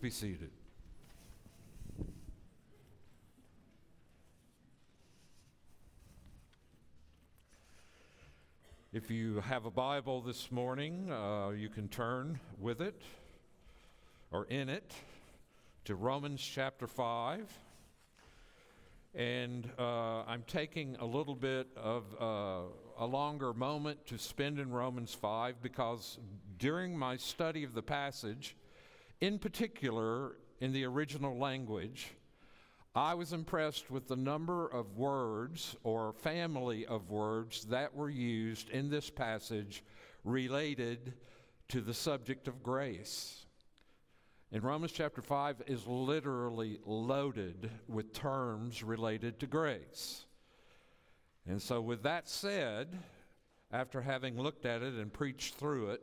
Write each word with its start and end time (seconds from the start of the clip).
Be 0.00 0.10
seated. 0.10 0.50
If 8.92 9.10
you 9.10 9.40
have 9.40 9.64
a 9.64 9.72
Bible 9.72 10.20
this 10.20 10.52
morning, 10.52 11.10
uh, 11.10 11.48
you 11.50 11.68
can 11.68 11.88
turn 11.88 12.38
with 12.60 12.80
it 12.80 13.02
or 14.30 14.44
in 14.44 14.68
it 14.68 14.92
to 15.86 15.96
Romans 15.96 16.40
chapter 16.40 16.86
5. 16.86 17.52
And 19.16 19.68
uh, 19.80 20.22
I'm 20.28 20.44
taking 20.46 20.96
a 21.00 21.04
little 21.04 21.34
bit 21.34 21.66
of 21.76 22.04
uh, 22.20 22.60
a 22.98 23.06
longer 23.06 23.52
moment 23.52 24.06
to 24.06 24.16
spend 24.16 24.60
in 24.60 24.70
Romans 24.70 25.12
5 25.12 25.60
because 25.60 26.18
during 26.56 26.96
my 26.96 27.16
study 27.16 27.64
of 27.64 27.74
the 27.74 27.82
passage, 27.82 28.54
in 29.20 29.38
particular, 29.38 30.36
in 30.60 30.72
the 30.72 30.84
original 30.84 31.36
language, 31.38 32.08
I 32.94 33.14
was 33.14 33.32
impressed 33.32 33.90
with 33.90 34.08
the 34.08 34.16
number 34.16 34.66
of 34.66 34.96
words 34.96 35.76
or 35.84 36.12
family 36.12 36.86
of 36.86 37.10
words 37.10 37.64
that 37.66 37.94
were 37.94 38.10
used 38.10 38.70
in 38.70 38.90
this 38.90 39.10
passage 39.10 39.84
related 40.24 41.14
to 41.68 41.80
the 41.80 41.94
subject 41.94 42.48
of 42.48 42.62
grace. 42.62 43.46
In 44.50 44.62
Romans 44.62 44.92
chapter 44.92 45.20
5 45.20 45.62
is 45.66 45.86
literally 45.86 46.78
loaded 46.86 47.70
with 47.86 48.14
terms 48.14 48.82
related 48.82 49.38
to 49.40 49.46
grace. 49.46 50.24
And 51.46 51.60
so, 51.60 51.80
with 51.80 52.02
that 52.02 52.28
said, 52.28 52.98
after 53.70 54.00
having 54.00 54.40
looked 54.40 54.64
at 54.64 54.82
it 54.82 54.94
and 54.94 55.12
preached 55.12 55.54
through 55.54 55.90
it, 55.90 56.02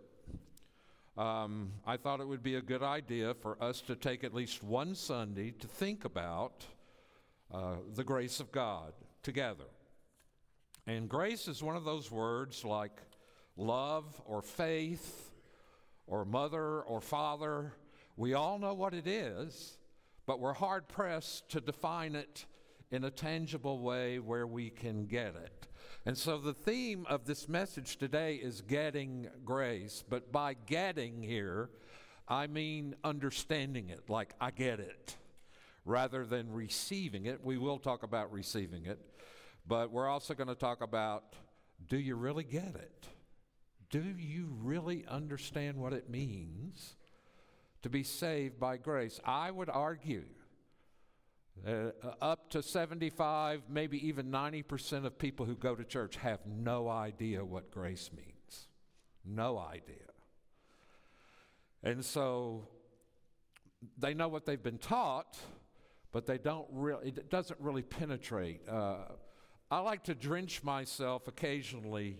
um, 1.18 1.72
I 1.86 1.96
thought 1.98 2.20
it 2.20 2.28
would 2.28 2.44
be 2.44 2.56
a 2.56 2.62
good 2.62 2.84
idea 2.84 3.34
for 3.36 3.62
us 3.64 3.82
to 3.82 3.96
take 3.96 4.24
at 4.24 4.34
least 4.34 4.62
one 4.64 4.96
Sunday 4.96 5.52
to 5.52 5.68
think 5.68 6.04
about 6.04 6.66
uh, 7.54 7.76
the 7.94 8.04
grace 8.04 8.40
of 8.40 8.52
God 8.52 8.94
together. 9.24 9.64
And 10.88 11.08
grace 11.08 11.48
is 11.48 11.64
one 11.64 11.76
of 11.76 11.86
those 11.86 12.12
words 12.12 12.66
like 12.66 13.02
love 13.56 14.22
or 14.26 14.42
faith 14.42 15.32
or 16.06 16.26
mother 16.26 16.82
or 16.82 17.00
father. 17.00 17.74
We 18.18 18.34
all 18.34 18.60
know 18.60 18.74
what 18.74 18.94
it 18.94 19.08
is, 19.08 19.78
but 20.26 20.40
we're 20.40 20.54
hard 20.54 20.88
pressed 20.88 21.50
to 21.52 21.62
define 21.62 22.16
it 22.16 22.46
in 22.92 23.06
a 23.06 23.12
tangible 23.12 23.80
way 23.80 24.20
where 24.20 24.46
we 24.46 24.70
can 24.70 25.06
get 25.06 25.36
it. 25.36 25.68
And 26.08 26.16
so 26.16 26.38
the 26.38 26.54
theme 26.54 27.08
of 27.10 27.26
this 27.26 27.50
message 27.50 27.98
today 27.98 28.36
is 28.36 28.62
getting 28.62 29.28
grace. 29.44 30.04
But 30.08 30.32
by 30.32 30.54
getting 30.54 31.24
here, 31.24 31.72
I 32.28 32.46
mean 32.46 32.96
understanding 33.04 33.90
it, 33.90 34.08
like 34.08 34.36
I 34.40 34.52
get 34.52 34.80
it, 34.80 35.16
rather 35.84 36.24
than 36.24 36.54
receiving 36.54 37.26
it. 37.26 37.44
We 37.44 37.58
will 37.58 37.80
talk 37.80 38.04
about 38.04 38.32
receiving 38.32 38.86
it, 38.86 39.00
but 39.68 39.92
we're 39.92 40.08
also 40.08 40.36
going 40.36 40.48
to 40.48 40.56
talk 40.56 40.82
about 40.82 41.24
do 41.88 41.98
you 41.98 42.16
really 42.16 42.44
get 42.44 42.76
it? 42.76 43.08
Do 43.90 44.04
you 44.18 44.56
really 44.62 45.06
understand 45.08 45.78
what 45.78 45.92
it 45.92 46.10
means 46.10 46.96
to 47.82 47.90
be 47.90 48.04
saved 48.04 48.60
by 48.60 48.78
grace? 48.78 49.20
I 49.26 49.50
would 49.50 49.70
argue 49.70 50.26
uh, 51.66 51.92
up 52.22 52.50
to 52.52 52.62
75, 52.62 53.64
maybe 53.70 54.06
even 54.08 54.32
90% 54.32 55.06
of 55.06 55.18
people 55.18 55.46
who 55.46 55.56
go 55.56 55.76
to 55.76 55.84
church 55.84 56.18
have 56.18 56.40
no 56.46 56.90
idea 56.90 57.44
what 57.44 57.72
grace 57.72 58.12
means. 58.16 58.68
No 59.26 59.58
idea. 59.58 59.96
And 61.84 62.04
so 62.04 62.68
they 63.98 64.14
know 64.14 64.28
what 64.28 64.46
they've 64.46 64.62
been 64.62 64.78
taught, 64.78 65.38
but 66.12 66.26
they 66.26 66.38
don't 66.38 66.68
really, 66.72 67.10
it 67.10 67.30
doesn't 67.30 67.60
really 67.60 67.84
penetrate. 67.84 68.68
Uh, 68.68 68.98
I 69.72 69.80
like 69.80 70.04
to 70.06 70.16
drench 70.16 70.64
myself 70.64 71.28
occasionally 71.28 72.20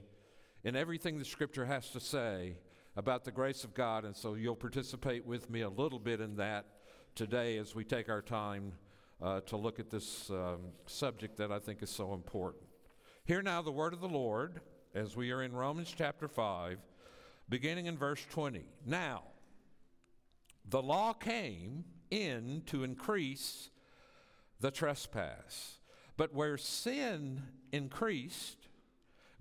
in 0.64 0.76
everything 0.76 1.20
the 1.20 1.26
scripture 1.26 1.66
has 1.66 1.90
to 1.92 2.00
say 2.00 2.58
about 2.96 3.24
the 3.24 3.32
grace 3.32 3.64
of 3.64 3.74
God, 3.74 4.06
and 4.06 4.16
so 4.16 4.34
you'll 4.34 4.56
participate 4.56 5.26
with 5.26 5.50
me 5.50 5.62
a 5.62 5.70
little 5.70 6.00
bit 6.00 6.22
in 6.22 6.38
that 6.38 6.66
today 7.14 7.58
as 7.58 7.76
we 7.76 7.84
take 7.84 8.10
our 8.10 8.22
time 8.22 8.74
uh, 9.22 9.42
to 9.42 9.58
look 9.58 9.80
at 9.80 9.90
this 9.90 10.30
um, 10.30 10.60
subject 10.86 11.38
that 11.38 11.52
I 11.52 11.60
think 11.60 11.82
is 11.82 11.90
so 11.90 12.14
important. 12.14 12.64
Hear 13.26 13.42
now 13.42 13.62
the 13.62 13.72
word 13.72 13.94
of 13.94 14.02
the 14.02 14.08
Lord 14.08 14.62
as 14.94 15.16
we 15.16 15.32
are 15.32 15.44
in 15.44 15.54
Romans 15.54 15.94
chapter 15.96 16.28
5, 16.28 16.78
beginning 17.50 17.86
in 17.86 17.98
verse 17.98 18.26
20. 18.30 18.64
Now, 18.86 19.24
the 20.68 20.82
law 20.82 21.14
came 21.14 21.86
in 22.12 22.64
to 22.68 22.84
increase 22.84 23.70
the 24.60 24.72
trespass, 24.72 25.80
but 26.18 26.34
where 26.34 26.58
sin 26.58 27.44
increased, 27.72 28.68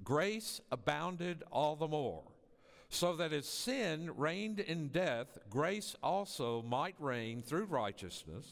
grace 0.02 0.60
abounded 0.72 1.42
all 1.50 1.76
the 1.76 1.88
more. 1.88 2.24
So 2.88 3.16
that 3.16 3.32
as 3.32 3.46
sin 3.46 4.10
reigned 4.16 4.60
in 4.60 4.88
death, 4.88 5.38
grace 5.50 5.96
also 6.02 6.62
might 6.62 6.94
reign 6.98 7.42
through 7.42 7.64
righteousness 7.64 8.46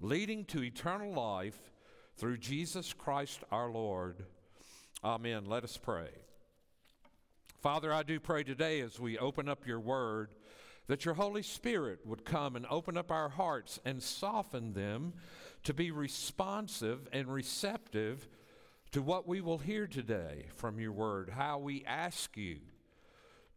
leading 0.00 0.44
to 0.46 0.62
eternal 0.62 1.12
life 1.12 1.72
through 2.16 2.38
Jesus 2.38 2.92
Christ 2.92 3.40
our 3.50 3.70
Lord. 3.70 4.24
Amen. 5.02 5.44
Let 5.46 5.64
us 5.64 5.76
pray. 5.76 6.08
Father, 7.60 7.92
I 7.92 8.02
do 8.02 8.20
pray 8.20 8.44
today 8.44 8.80
as 8.80 9.00
we 9.00 9.18
open 9.18 9.48
up 9.48 9.66
your 9.66 9.80
word 9.80 10.34
that 10.86 11.04
your 11.04 11.14
Holy 11.14 11.42
Spirit 11.42 12.00
would 12.04 12.24
come 12.24 12.56
and 12.56 12.66
open 12.68 12.96
up 12.96 13.10
our 13.10 13.30
hearts 13.30 13.80
and 13.84 14.02
soften 14.02 14.74
them 14.74 15.14
to 15.62 15.72
be 15.72 15.90
responsive 15.90 17.08
and 17.12 17.26
receptive 17.26 18.28
to 18.92 19.00
what 19.00 19.26
we 19.26 19.40
will 19.40 19.58
hear 19.58 19.86
today 19.86 20.46
from 20.54 20.78
your 20.78 20.92
word, 20.92 21.30
how 21.30 21.58
we 21.58 21.82
ask 21.86 22.36
you 22.36 22.58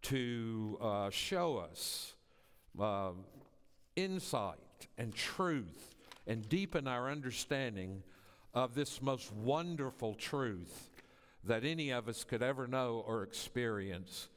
to 0.03 0.77
uh, 0.81 1.09
show 1.09 1.57
us 1.57 2.13
uh, 2.79 3.11
insight 3.95 4.87
and 4.97 5.13
truth 5.13 5.96
and 6.27 6.47
deepen 6.47 6.87
our 6.87 7.09
understanding 7.09 8.03
of 8.53 8.75
this 8.75 9.01
most 9.01 9.31
wonderful 9.33 10.13
truth 10.13 10.89
that 11.43 11.63
any 11.63 11.91
of 11.91 12.07
us 12.07 12.23
could 12.23 12.43
ever 12.43 12.67
know 12.67 13.03
or 13.07 13.23
experience 13.23 14.27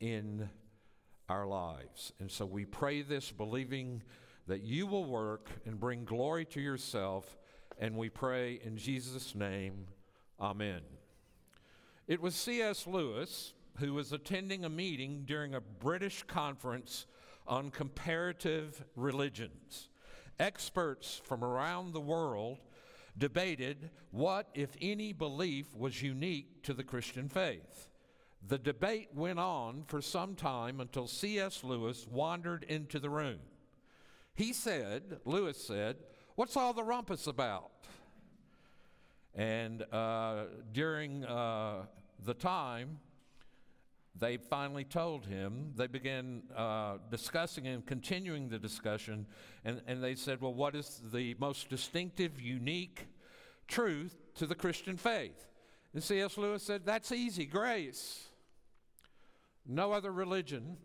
in 0.00 0.48
our 1.28 1.46
lives. 1.46 2.12
And 2.20 2.30
so 2.30 2.46
we 2.46 2.64
pray 2.64 3.02
this 3.02 3.32
believing 3.32 4.02
that 4.46 4.62
you 4.62 4.86
will 4.86 5.04
work 5.04 5.50
and 5.66 5.80
bring 5.80 6.04
glory 6.04 6.44
to 6.46 6.60
yourself. 6.60 7.36
And 7.78 7.96
we 7.96 8.08
pray 8.08 8.60
in 8.64 8.76
Jesus' 8.76 9.34
name, 9.34 9.86
Amen. 10.40 10.82
It 12.06 12.20
was 12.20 12.34
C.S. 12.34 12.86
Lewis 12.86 13.54
who 13.78 13.94
was 13.94 14.12
attending 14.12 14.64
a 14.64 14.68
meeting 14.68 15.24
during 15.26 15.54
a 15.54 15.60
British 15.60 16.22
conference 16.22 17.06
on 17.46 17.70
comparative 17.70 18.84
religions. 18.94 19.88
Experts 20.38 21.20
from 21.24 21.42
around 21.42 21.92
the 21.92 22.00
world 22.00 22.58
debated 23.16 23.90
what, 24.10 24.48
if 24.54 24.76
any, 24.80 25.12
belief 25.12 25.74
was 25.74 26.02
unique 26.02 26.62
to 26.64 26.74
the 26.74 26.84
Christian 26.84 27.28
faith. 27.28 27.88
The 28.46 28.58
debate 28.58 29.08
went 29.14 29.38
on 29.38 29.84
for 29.86 30.00
some 30.00 30.34
time 30.34 30.80
until 30.80 31.08
C.S. 31.08 31.64
Lewis 31.64 32.06
wandered 32.08 32.64
into 32.64 33.00
the 33.00 33.10
room. 33.10 33.38
He 34.34 34.52
said, 34.52 35.20
Lewis 35.24 35.62
said, 35.64 35.96
What's 36.34 36.56
all 36.56 36.74
the 36.74 36.84
rumpus 36.84 37.26
about? 37.26 37.70
And 39.34 39.82
uh, 39.90 40.44
during 40.72 41.24
uh, 41.24 41.86
the 42.24 42.34
time, 42.34 42.98
they 44.18 44.36
finally 44.36 44.84
told 44.84 45.26
him, 45.26 45.72
they 45.76 45.86
began 45.86 46.42
uh, 46.56 46.98
discussing 47.10 47.66
and 47.66 47.84
continuing 47.84 48.48
the 48.48 48.58
discussion, 48.58 49.26
and, 49.64 49.82
and 49.86 50.02
they 50.02 50.14
said, 50.14 50.40
Well, 50.40 50.54
what 50.54 50.74
is 50.74 51.00
the 51.12 51.34
most 51.38 51.68
distinctive, 51.68 52.40
unique 52.40 53.06
truth 53.68 54.16
to 54.36 54.46
the 54.46 54.54
Christian 54.54 54.96
faith? 54.96 55.46
And 55.92 56.02
C.S. 56.02 56.38
Lewis 56.38 56.62
said, 56.62 56.82
That's 56.84 57.12
easy 57.12 57.46
grace. 57.46 58.28
No 59.66 59.92
other 59.92 60.12
religion 60.12 60.76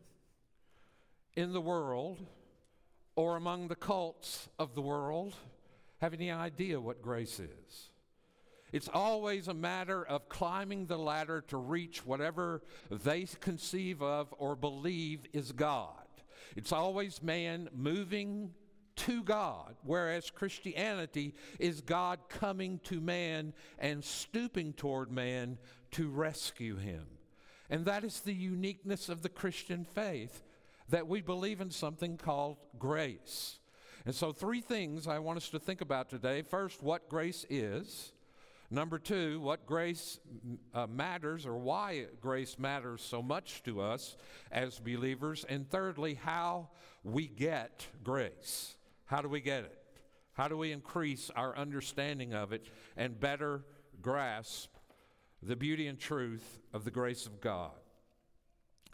in 1.36 1.54
the 1.54 1.62
world 1.62 2.26
or 3.16 3.36
among 3.36 3.68
the 3.68 3.76
cults 3.76 4.50
of 4.58 4.74
the 4.74 4.82
world 4.82 5.36
have 6.00 6.14
any 6.14 6.32
idea 6.32 6.80
what 6.82 7.02
grace 7.02 7.40
is. 7.40 7.91
It's 8.72 8.90
always 8.94 9.48
a 9.48 9.54
matter 9.54 10.04
of 10.06 10.30
climbing 10.30 10.86
the 10.86 10.98
ladder 10.98 11.44
to 11.48 11.58
reach 11.58 12.06
whatever 12.06 12.62
they 12.90 13.26
conceive 13.40 14.02
of 14.02 14.34
or 14.38 14.56
believe 14.56 15.26
is 15.34 15.52
God. 15.52 15.96
It's 16.56 16.72
always 16.72 17.22
man 17.22 17.70
moving 17.76 18.54
to 18.98 19.24
God, 19.24 19.76
whereas 19.84 20.30
Christianity 20.30 21.34
is 21.60 21.82
God 21.82 22.20
coming 22.30 22.80
to 22.84 23.02
man 23.02 23.54
and 23.80 24.04
stooping 24.04 24.74
toward 24.74 25.12
man 25.12 25.58
to 25.92 26.10
rescue 26.10 26.78
him. 26.78 27.06
And 27.70 27.86
that 27.86 28.04
is 28.04 28.20
the 28.20 28.34
uniqueness 28.34 29.10
of 29.10 29.22
the 29.22 29.30
Christian 29.30 29.86
faith 29.86 30.44
that 30.90 31.08
we 31.08 31.22
believe 31.22 31.62
in 31.62 31.72
something 31.72 32.18
called 32.18 32.58
grace. 32.78 33.60
And 34.06 34.14
so, 34.14 34.32
three 34.32 34.62
things 34.62 35.08
I 35.08 35.20
want 35.20 35.38
us 35.38 35.50
to 35.50 35.60
think 35.60 35.82
about 35.82 36.10
today. 36.10 36.42
First, 36.42 36.84
what 36.84 37.08
grace 37.08 37.46
is. 37.50 38.12
Number 38.74 39.00
two, 39.00 39.42
what 39.42 39.66
grace 39.66 40.18
uh, 40.74 40.88
matters 40.88 41.46
or 41.46 41.58
why 41.58 42.06
grace 42.22 42.58
matters 42.58 43.02
so 43.02 43.22
much 43.22 43.64
to 43.64 43.82
us 43.82 44.16
as 44.50 44.80
believers. 44.80 45.46
And 45.48 45.70
thirdly, 45.70 46.14
how 46.14 46.70
we 47.04 47.28
get 47.28 47.86
grace. 48.02 48.76
How 49.06 49.22
do 49.22 49.28
we 49.28 49.42
get 49.42 49.66
it? 49.66 49.78
How 50.34 50.48
do 50.48 50.56
we 50.56 50.72
increase 50.72 51.30
our 51.36 51.56
understanding 51.58 52.34
of 52.34 52.54
it 52.54 52.66
and 52.96 53.20
better 53.20 53.66
grasp 54.02 54.70
the 55.44 55.58
beauty 55.58 55.88
and 55.88 56.00
truth 56.00 56.62
of 56.74 56.86
the 56.86 56.92
grace 56.92 57.26
of 57.26 57.42
God? 57.42 57.72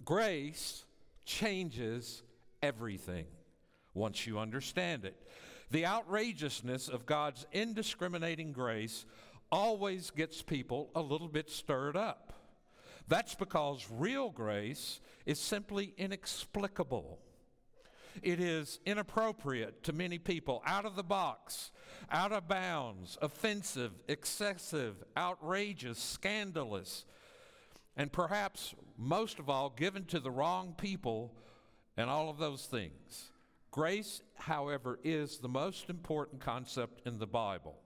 Grace 0.04 0.86
changes 1.24 2.24
everything 2.64 3.26
once 3.94 4.26
you 4.26 4.40
understand 4.40 5.06
it. 5.06 5.22
The 5.70 5.86
outrageousness 5.86 6.88
of 6.88 7.06
God's 7.06 7.46
indiscriminating 7.52 8.54
grace 8.54 9.06
always 9.52 10.12
gets 10.12 10.42
people 10.42 10.90
a 10.96 11.02
little 11.02 11.28
bit 11.28 11.50
stirred 11.50 11.96
up. 11.96 12.34
That's 13.08 13.36
because 13.36 13.88
real 13.90 14.30
grace 14.30 15.00
is 15.26 15.40
simply 15.40 15.94
inexplicable. 15.98 17.20
It 18.22 18.40
is 18.40 18.80
inappropriate 18.86 19.84
to 19.84 19.94
many 19.94 20.18
people, 20.18 20.64
out 20.66 20.86
of 20.86 20.96
the 20.96 21.04
box, 21.04 21.72
out 22.12 22.32
of 22.32 22.48
bounds, 22.48 23.18
offensive, 23.22 23.92
excessive, 24.08 24.96
outrageous, 25.16 26.00
scandalous, 26.00 27.06
and 27.96 28.12
perhaps 28.12 28.74
most 28.98 29.40
of 29.40 29.50
all, 29.50 29.70
given 29.70 30.06
to 30.06 30.20
the 30.20 30.32
wrong 30.32 30.76
people 30.78 31.34
and 31.96 32.10
all 32.10 32.30
of 32.30 32.38
those 32.38 32.66
things. 32.66 33.32
Grace, 33.72 34.22
however, 34.36 35.00
is 35.04 35.38
the 35.38 35.48
most 35.48 35.90
important 35.90 36.42
concept 36.42 37.06
in 37.06 37.20
the 37.20 37.28
Bible, 37.28 37.80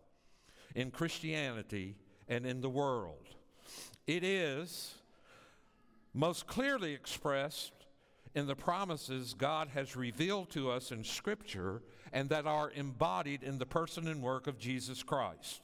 in 0.75 0.91
Christianity, 0.91 1.95
and 2.27 2.45
in 2.45 2.61
the 2.61 2.69
world. 2.69 3.35
It 4.07 4.23
is 4.23 4.95
most 6.13 6.47
clearly 6.47 6.93
expressed 6.93 7.73
in 8.33 8.47
the 8.47 8.55
promises 8.55 9.33
God 9.33 9.69
has 9.69 9.95
revealed 9.95 10.49
to 10.51 10.71
us 10.71 10.91
in 10.91 11.03
Scripture 11.03 11.81
and 12.13 12.29
that 12.29 12.45
are 12.45 12.71
embodied 12.71 13.43
in 13.43 13.57
the 13.57 13.65
person 13.65 14.07
and 14.07 14.21
work 14.21 14.47
of 14.47 14.57
Jesus 14.57 15.03
Christ. 15.03 15.61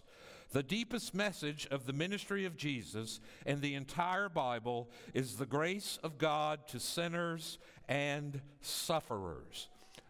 The 0.51 0.63
deepest 0.63 1.13
message 1.13 1.67
of 1.71 1.85
the 1.85 1.93
ministry 1.93 2.45
of 2.45 2.55
Jesus 2.55 3.19
and 3.45 3.61
the 3.61 3.75
entire 3.75 4.29
Bible 4.29 4.89
is 5.13 5.35
the 5.35 5.45
grace 5.45 5.99
of 6.03 6.17
God 6.17 6.67
to 6.69 6.79
sinners 6.79 7.57
and 7.89 8.39
sufferers. 8.61 9.67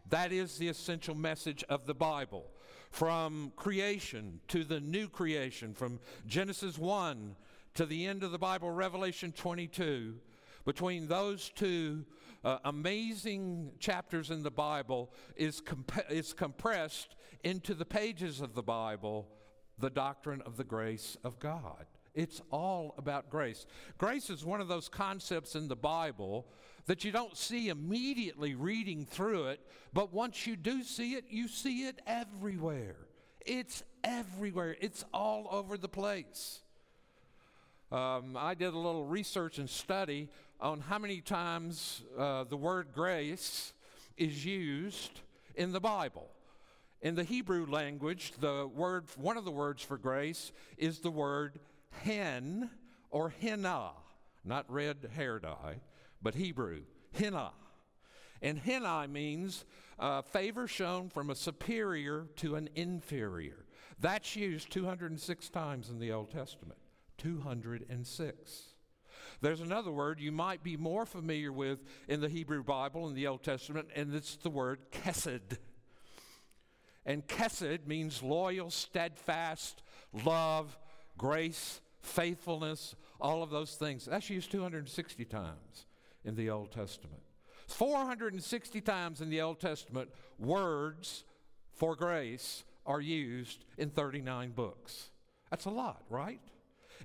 That 0.09 0.31
is 0.31 0.57
the 0.57 0.69
essential 0.69 1.15
message 1.15 1.63
of 1.69 1.85
the 1.85 1.95
Bible. 1.95 2.45
From 2.89 3.51
creation 3.55 4.39
to 4.47 4.63
the 4.63 4.79
new 4.79 5.07
creation, 5.07 5.73
from 5.73 5.99
Genesis 6.25 6.77
1 6.77 7.35
to 7.75 7.85
the 7.85 8.05
end 8.05 8.23
of 8.23 8.31
the 8.31 8.37
Bible, 8.39 8.71
Revelation 8.71 9.31
22, 9.31 10.15
between 10.65 11.07
those 11.07 11.49
two 11.55 12.05
uh, 12.43 12.57
amazing 12.65 13.71
chapters 13.79 14.31
in 14.31 14.43
the 14.43 14.51
Bible 14.51 15.11
is, 15.35 15.61
comp- 15.61 16.09
is 16.09 16.33
compressed 16.33 17.15
into 17.43 17.73
the 17.73 17.85
pages 17.85 18.41
of 18.41 18.55
the 18.55 18.63
Bible 18.63 19.27
the 19.79 19.89
doctrine 19.89 20.41
of 20.45 20.57
the 20.57 20.63
grace 20.63 21.17
of 21.23 21.39
God. 21.39 21.85
It's 22.15 22.41
all 22.51 22.95
about 22.97 23.29
grace. 23.29 23.67
Grace 23.99 24.29
is 24.29 24.43
one 24.43 24.59
of 24.59 24.67
those 24.67 24.89
concepts 24.89 25.55
in 25.55 25.67
the 25.67 25.75
Bible 25.75 26.47
that 26.87 27.03
you 27.03 27.11
don't 27.11 27.37
see 27.37 27.69
immediately 27.69 28.55
reading 28.55 29.05
through 29.05 29.47
it, 29.47 29.59
but 29.93 30.13
once 30.13 30.47
you 30.47 30.55
do 30.55 30.83
see 30.83 31.13
it, 31.13 31.25
you 31.29 31.47
see 31.47 31.83
it 31.83 31.99
everywhere. 32.07 32.95
It's 33.45 33.83
everywhere, 34.03 34.75
it's 34.81 35.05
all 35.13 35.47
over 35.51 35.77
the 35.77 35.89
place. 35.89 36.61
Um, 37.91 38.35
I 38.37 38.53
did 38.53 38.73
a 38.73 38.77
little 38.77 39.05
research 39.05 39.59
and 39.59 39.69
study 39.69 40.29
on 40.59 40.81
how 40.81 40.97
many 40.97 41.21
times 41.21 42.01
uh, 42.17 42.43
the 42.43 42.57
word 42.57 42.87
grace 42.93 43.71
is 44.17 44.45
used 44.45 45.21
in 45.55 45.71
the 45.71 45.79
Bible. 45.79 46.27
In 47.01 47.15
the 47.15 47.23
Hebrew 47.23 47.65
language, 47.65 48.33
the 48.39 48.67
word, 48.67 49.05
one 49.17 49.37
of 49.37 49.45
the 49.45 49.51
words 49.51 49.83
for 49.83 49.97
grace 49.97 50.51
is 50.77 50.99
the 50.99 51.11
word 51.11 51.59
hen 52.03 52.69
or 53.11 53.33
henna, 53.41 53.91
not 54.43 54.65
red 54.69 55.09
hair 55.15 55.39
dye, 55.39 55.79
but 56.21 56.35
Hebrew, 56.35 56.81
henna. 57.13 57.51
And 58.41 58.59
henna 58.59 59.07
means 59.07 59.65
uh, 59.99 60.21
favor 60.21 60.67
shown 60.67 61.09
from 61.09 61.29
a 61.29 61.35
superior 61.35 62.27
to 62.37 62.55
an 62.55 62.69
inferior. 62.75 63.65
That's 63.99 64.35
used 64.35 64.69
206 64.71 65.49
times 65.49 65.89
in 65.89 65.99
the 65.99 66.11
Old 66.11 66.31
Testament. 66.31 66.79
206. 67.17 68.61
There's 69.41 69.61
another 69.61 69.91
word 69.91 70.19
you 70.19 70.31
might 70.31 70.63
be 70.63 70.77
more 70.77 71.05
familiar 71.05 71.51
with 71.51 71.79
in 72.07 72.21
the 72.21 72.29
Hebrew 72.29 72.63
Bible 72.63 73.07
in 73.07 73.15
the 73.15 73.27
Old 73.27 73.43
Testament, 73.43 73.89
and 73.95 74.13
it's 74.13 74.35
the 74.35 74.49
word 74.49 74.79
kesed. 74.91 75.57
And 77.05 77.25
kesed 77.27 77.87
means 77.87 78.21
loyal, 78.21 78.69
steadfast, 78.69 79.81
love, 80.25 80.77
grace, 81.17 81.81
faithfulness, 82.01 82.95
all 83.19 83.41
of 83.41 83.49
those 83.49 83.75
things. 83.75 84.05
That's 84.05 84.29
used 84.29 84.51
260 84.51 85.25
times 85.25 85.87
in 86.27 86.35
the 86.35 86.49
Old 86.49 86.71
Testament. 86.71 87.21
460 87.67 88.81
times 88.81 89.21
in 89.21 89.29
the 89.29 89.41
Old 89.41 89.59
Testament, 89.59 90.09
words 90.37 91.23
for 91.73 91.95
grace 91.95 92.63
are 92.85 93.01
used 93.01 93.65
in 93.77 93.89
39 93.89 94.51
books. 94.51 95.09
That's 95.49 95.65
a 95.65 95.69
lot, 95.69 96.03
right? 96.09 96.41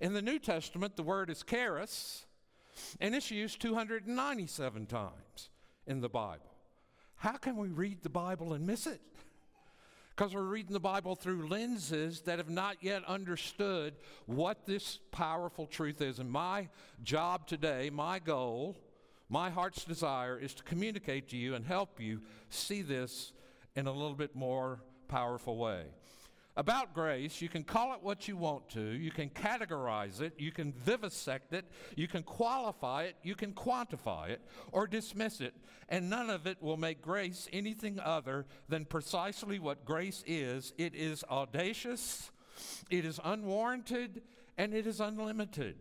In 0.01 0.13
the 0.13 0.23
New 0.23 0.39
Testament, 0.39 0.97
the 0.97 1.03
word 1.03 1.31
is 1.31 1.43
charis, 1.43 2.27
and 3.01 3.15
it's 3.15 3.31
used 3.31 3.61
297 3.61 4.87
times 4.87 5.51
in 5.87 6.01
the 6.01 6.09
Bible. 6.09 6.51
How 7.17 7.37
can 7.37 7.57
we 7.57 7.69
read 7.69 8.03
the 8.03 8.09
Bible 8.09 8.53
and 8.53 8.67
miss 8.67 8.87
it? 8.87 9.01
Because 10.11 10.35
we're 10.35 10.43
reading 10.43 10.73
the 10.73 10.81
Bible 10.81 11.15
through 11.15 11.49
lenses 11.49 12.23
that 12.23 12.39
have 12.39 12.51
not 12.51 12.77
yet 12.81 13.05
understood 13.07 13.95
what 14.27 14.67
this 14.67 14.99
powerful 15.11 15.67
truth 15.67 16.01
is. 16.01 16.19
And 16.19 16.31
my 16.31 16.69
job 17.03 17.47
today, 17.47 17.89
my 17.91 18.19
goal, 18.19 18.77
my 19.33 19.49
heart's 19.49 19.85
desire 19.85 20.39
is 20.39 20.53
to 20.53 20.63
communicate 20.63 21.31
to 21.31 21.37
you 21.39 21.55
and 21.55 21.65
help 21.65 21.99
you 21.99 22.21
see 22.51 22.83
this 22.83 23.33
in 23.75 23.87
a 23.87 23.93
little 23.93 24.15
bit 24.15 24.37
more 24.37 24.81
powerful 25.09 25.57
way 25.57 25.87
about 26.57 26.93
grace, 26.93 27.41
you 27.41 27.49
can 27.49 27.65
call 27.65 27.95
it 27.95 28.03
what 28.03 28.29
you 28.29 28.37
want 28.37 28.69
to, 28.69 28.83
you 28.83 29.11
can 29.11 29.31
categorize 29.31 30.21
it, 30.21 30.35
you 30.37 30.53
can 30.53 30.73
vivisect 30.73 31.55
it, 31.55 31.65
you 31.97 32.07
can 32.07 32.23
qualify 32.23 33.05
it, 33.05 33.17
you 33.23 33.35
can 33.35 33.53
quantify 33.55 34.29
it, 34.29 34.43
or 34.71 34.87
dismiss 34.87 35.41
it, 35.41 35.55
and 35.89 36.11
none 36.11 36.29
of 36.29 36.47
it 36.47 36.63
will 36.63 36.77
make 36.77 37.01
grace 37.01 37.49
anything 37.53 37.99
other 37.99 38.45
than 38.69 38.85
precisely 38.85 39.59
what 39.59 39.87
grace 39.87 40.23
is 40.27 40.75
it 40.77 40.95
is 40.95 41.25
audacious, 41.31 42.31
it 42.91 43.07
is 43.07 43.19
unwarranted, 43.25 44.21
and 44.59 44.75
it 44.75 44.87
is 44.87 45.01
unlimited. 45.01 45.77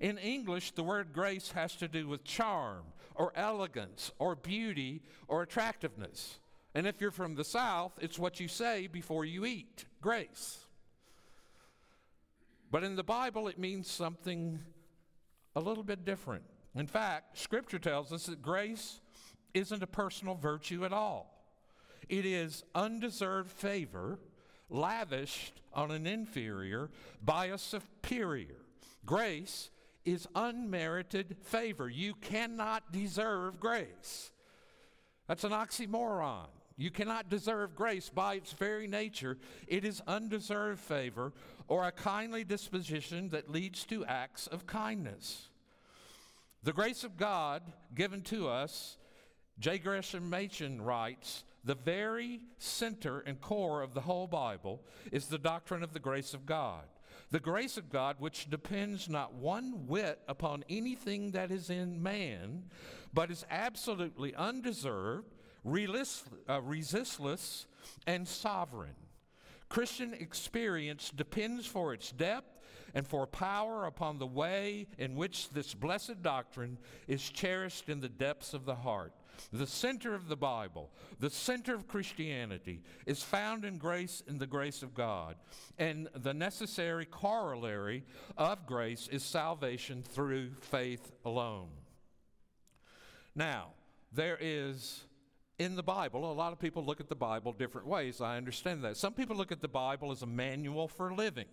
In 0.00 0.18
English, 0.18 0.72
the 0.72 0.82
word 0.82 1.12
grace 1.12 1.52
has 1.52 1.74
to 1.76 1.88
do 1.88 2.08
with 2.08 2.24
charm, 2.24 2.84
or 3.14 3.32
elegance, 3.36 4.10
or 4.18 4.34
beauty, 4.34 5.02
or 5.28 5.42
attractiveness. 5.42 6.38
And 6.74 6.86
if 6.86 7.00
you're 7.00 7.10
from 7.10 7.36
the 7.36 7.44
South, 7.44 7.92
it's 8.00 8.18
what 8.18 8.40
you 8.40 8.48
say 8.48 8.88
before 8.88 9.24
you 9.24 9.44
eat 9.44 9.84
grace. 10.00 10.58
But 12.70 12.82
in 12.82 12.96
the 12.96 13.04
Bible, 13.04 13.46
it 13.46 13.58
means 13.58 13.88
something 13.88 14.58
a 15.54 15.60
little 15.60 15.84
bit 15.84 16.04
different. 16.04 16.42
In 16.74 16.88
fact, 16.88 17.38
Scripture 17.38 17.78
tells 17.78 18.12
us 18.12 18.26
that 18.26 18.42
grace 18.42 19.00
isn't 19.52 19.82
a 19.82 19.86
personal 19.86 20.34
virtue 20.34 20.84
at 20.84 20.92
all, 20.92 21.30
it 22.08 22.26
is 22.26 22.64
undeserved 22.74 23.50
favor 23.50 24.18
lavished 24.68 25.60
on 25.72 25.90
an 25.90 26.06
inferior 26.06 26.90
by 27.22 27.46
a 27.46 27.58
superior. 27.58 28.56
Grace 29.06 29.70
is 30.04 30.26
unmerited 30.34 31.36
favor. 31.42 31.88
You 31.88 32.14
cannot 32.14 32.92
deserve 32.92 33.60
grace. 33.60 34.30
That's 35.26 35.44
an 35.44 35.52
oxymoron. 35.52 36.46
You 36.76 36.90
cannot 36.90 37.30
deserve 37.30 37.76
grace 37.76 38.10
by 38.10 38.34
its 38.34 38.52
very 38.52 38.86
nature. 38.86 39.38
It 39.68 39.84
is 39.84 40.02
undeserved 40.06 40.80
favor 40.80 41.32
or 41.68 41.86
a 41.86 41.92
kindly 41.92 42.44
disposition 42.44 43.28
that 43.30 43.50
leads 43.50 43.84
to 43.86 44.04
acts 44.04 44.48
of 44.48 44.66
kindness. 44.66 45.50
The 46.64 46.72
grace 46.72 47.04
of 47.04 47.16
God 47.16 47.62
given 47.94 48.22
to 48.22 48.48
us, 48.48 48.98
J. 49.58 49.78
Gresham 49.78 50.28
Machen 50.28 50.82
writes, 50.82 51.44
the 51.64 51.74
very 51.74 52.40
center 52.58 53.20
and 53.20 53.40
core 53.40 53.82
of 53.82 53.94
the 53.94 54.02
whole 54.02 54.26
Bible 54.26 54.82
is 55.10 55.26
the 55.26 55.38
doctrine 55.38 55.82
of 55.82 55.92
the 55.92 56.00
grace 56.00 56.34
of 56.34 56.46
God. 56.46 56.84
The 57.30 57.40
grace 57.40 57.76
of 57.76 57.90
God, 57.90 58.16
which 58.18 58.50
depends 58.50 59.08
not 59.08 59.34
one 59.34 59.86
whit 59.86 60.20
upon 60.28 60.64
anything 60.68 61.32
that 61.32 61.50
is 61.50 61.70
in 61.70 62.02
man, 62.02 62.64
but 63.12 63.30
is 63.30 63.44
absolutely 63.50 64.34
undeserved 64.34 65.34
uh, 65.64 66.60
resistless, 66.62 67.66
and 68.06 68.28
sovereign. 68.28 68.94
Christian 69.68 70.14
experience 70.14 71.10
depends 71.10 71.66
for 71.66 71.94
its 71.94 72.12
depth 72.12 72.60
and 72.94 73.06
for 73.06 73.26
power 73.26 73.86
upon 73.86 74.18
the 74.18 74.26
way 74.26 74.86
in 74.98 75.16
which 75.16 75.50
this 75.50 75.74
blessed 75.74 76.22
doctrine 76.22 76.78
is 77.08 77.28
cherished 77.28 77.88
in 77.88 78.00
the 78.00 78.08
depths 78.08 78.54
of 78.54 78.66
the 78.66 78.74
heart. 78.74 79.12
The 79.52 79.66
center 79.66 80.14
of 80.14 80.28
the 80.28 80.36
Bible, 80.36 80.90
the 81.18 81.30
center 81.30 81.74
of 81.74 81.88
Christianity, 81.88 82.82
is 83.06 83.22
found 83.22 83.64
in 83.64 83.78
grace 83.78 84.22
in 84.26 84.38
the 84.38 84.46
grace 84.46 84.82
of 84.82 84.94
God. 84.94 85.36
And 85.78 86.08
the 86.14 86.34
necessary 86.34 87.06
corollary 87.06 88.04
of 88.36 88.66
grace 88.66 89.08
is 89.10 89.22
salvation 89.22 90.02
through 90.02 90.50
faith 90.60 91.12
alone. 91.24 91.68
Now, 93.34 93.68
there 94.12 94.38
is 94.40 95.04
in 95.58 95.76
the 95.76 95.82
Bible, 95.82 96.30
a 96.30 96.34
lot 96.34 96.52
of 96.52 96.58
people 96.58 96.84
look 96.84 97.00
at 97.00 97.08
the 97.08 97.14
Bible 97.14 97.52
different 97.52 97.86
ways. 97.86 98.20
I 98.20 98.36
understand 98.36 98.82
that. 98.84 98.96
Some 98.96 99.12
people 99.12 99.36
look 99.36 99.52
at 99.52 99.60
the 99.60 99.68
Bible 99.68 100.10
as 100.10 100.22
a 100.22 100.26
manual 100.26 100.88
for 100.88 101.14
living. 101.14 101.46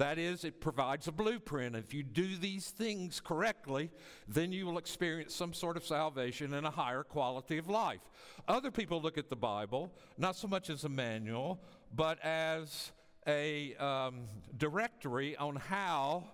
That 0.00 0.18
is, 0.18 0.44
it 0.44 0.62
provides 0.62 1.08
a 1.08 1.12
blueprint. 1.12 1.76
If 1.76 1.92
you 1.92 2.02
do 2.02 2.34
these 2.38 2.70
things 2.70 3.20
correctly, 3.20 3.90
then 4.26 4.50
you 4.50 4.64
will 4.64 4.78
experience 4.78 5.34
some 5.34 5.52
sort 5.52 5.76
of 5.76 5.84
salvation 5.84 6.54
and 6.54 6.66
a 6.66 6.70
higher 6.70 7.02
quality 7.02 7.58
of 7.58 7.68
life. 7.68 8.00
Other 8.48 8.70
people 8.70 9.02
look 9.02 9.18
at 9.18 9.28
the 9.28 9.36
Bible 9.36 9.92
not 10.16 10.36
so 10.36 10.48
much 10.48 10.70
as 10.70 10.84
a 10.84 10.88
manual, 10.88 11.60
but 11.94 12.18
as 12.24 12.92
a 13.26 13.74
um, 13.76 14.22
directory 14.56 15.36
on 15.36 15.56
how 15.56 16.24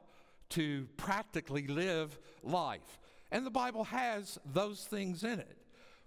to 0.51 0.87
practically 0.97 1.67
live 1.67 2.21
life. 2.45 3.01
And 3.33 3.45
the 3.45 3.51
Bible 3.51 3.83
has 3.83 4.39
those 4.45 4.85
things 4.85 5.25
in 5.25 5.41
it. 5.41 5.59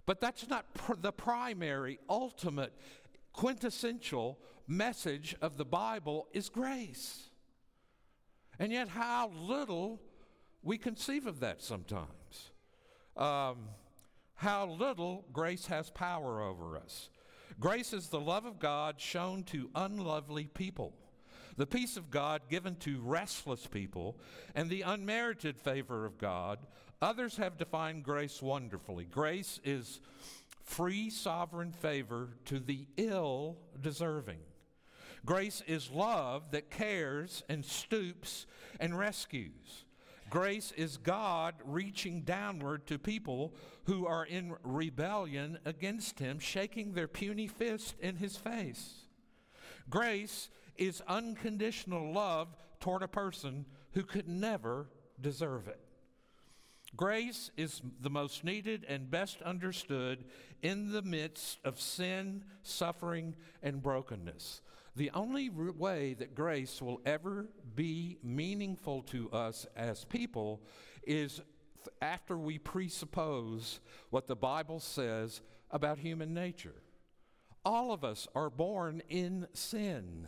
But 0.06 0.18
that's 0.18 0.48
not 0.48 0.72
pr- 0.72 0.94
the 0.98 1.12
primary, 1.12 1.98
ultimate, 2.08 2.72
quintessential 3.34 4.38
message 4.66 5.36
of 5.42 5.58
the 5.58 5.66
Bible 5.66 6.26
is 6.32 6.48
grace. 6.48 7.29
And 8.60 8.70
yet, 8.70 8.88
how 8.88 9.30
little 9.30 10.02
we 10.62 10.76
conceive 10.76 11.26
of 11.26 11.40
that 11.40 11.62
sometimes. 11.62 12.52
Um, 13.16 13.70
how 14.34 14.68
little 14.68 15.24
grace 15.32 15.66
has 15.66 15.88
power 15.88 16.42
over 16.42 16.76
us. 16.76 17.08
Grace 17.58 17.94
is 17.94 18.08
the 18.08 18.20
love 18.20 18.44
of 18.44 18.58
God 18.58 19.00
shown 19.00 19.44
to 19.44 19.70
unlovely 19.74 20.44
people, 20.44 20.94
the 21.56 21.66
peace 21.66 21.96
of 21.96 22.10
God 22.10 22.42
given 22.50 22.76
to 22.76 23.00
restless 23.00 23.66
people, 23.66 24.18
and 24.54 24.68
the 24.68 24.82
unmerited 24.82 25.58
favor 25.58 26.04
of 26.04 26.18
God. 26.18 26.58
Others 27.00 27.38
have 27.38 27.56
defined 27.56 28.04
grace 28.04 28.42
wonderfully. 28.42 29.06
Grace 29.06 29.58
is 29.64 30.00
free, 30.62 31.08
sovereign 31.08 31.72
favor 31.72 32.28
to 32.44 32.58
the 32.60 32.86
ill 32.98 33.56
deserving. 33.80 34.40
Grace 35.24 35.62
is 35.66 35.90
love 35.90 36.50
that 36.52 36.70
cares 36.70 37.42
and 37.48 37.64
stoops 37.64 38.46
and 38.78 38.98
rescues. 38.98 39.84
Grace 40.30 40.72
is 40.76 40.96
God 40.96 41.56
reaching 41.64 42.22
downward 42.22 42.86
to 42.86 42.98
people 42.98 43.52
who 43.84 44.06
are 44.06 44.24
in 44.24 44.54
rebellion 44.62 45.58
against 45.64 46.20
Him, 46.20 46.38
shaking 46.38 46.92
their 46.92 47.08
puny 47.08 47.48
fist 47.48 47.96
in 48.00 48.16
His 48.16 48.36
face. 48.36 49.06
Grace 49.88 50.48
is 50.76 51.02
unconditional 51.08 52.12
love 52.12 52.56
toward 52.78 53.02
a 53.02 53.08
person 53.08 53.66
who 53.92 54.04
could 54.04 54.28
never 54.28 54.86
deserve 55.20 55.66
it. 55.66 55.80
Grace 56.96 57.50
is 57.56 57.82
the 58.00 58.10
most 58.10 58.44
needed 58.44 58.84
and 58.88 59.10
best 59.10 59.42
understood 59.42 60.24
in 60.62 60.92
the 60.92 61.02
midst 61.02 61.58
of 61.64 61.80
sin, 61.80 62.44
suffering, 62.62 63.34
and 63.62 63.82
brokenness. 63.82 64.62
The 64.96 65.10
only 65.12 65.48
way 65.48 66.14
that 66.14 66.34
grace 66.34 66.82
will 66.82 67.00
ever 67.06 67.48
be 67.74 68.18
meaningful 68.22 69.02
to 69.04 69.30
us 69.30 69.66
as 69.76 70.04
people 70.04 70.60
is 71.02 71.40
after 72.02 72.36
we 72.36 72.58
presuppose 72.58 73.80
what 74.10 74.26
the 74.26 74.36
Bible 74.36 74.80
says 74.80 75.40
about 75.70 75.98
human 75.98 76.34
nature. 76.34 76.82
All 77.64 77.92
of 77.92 78.04
us 78.04 78.26
are 78.34 78.50
born 78.50 79.02
in 79.08 79.46
sin. 79.52 80.26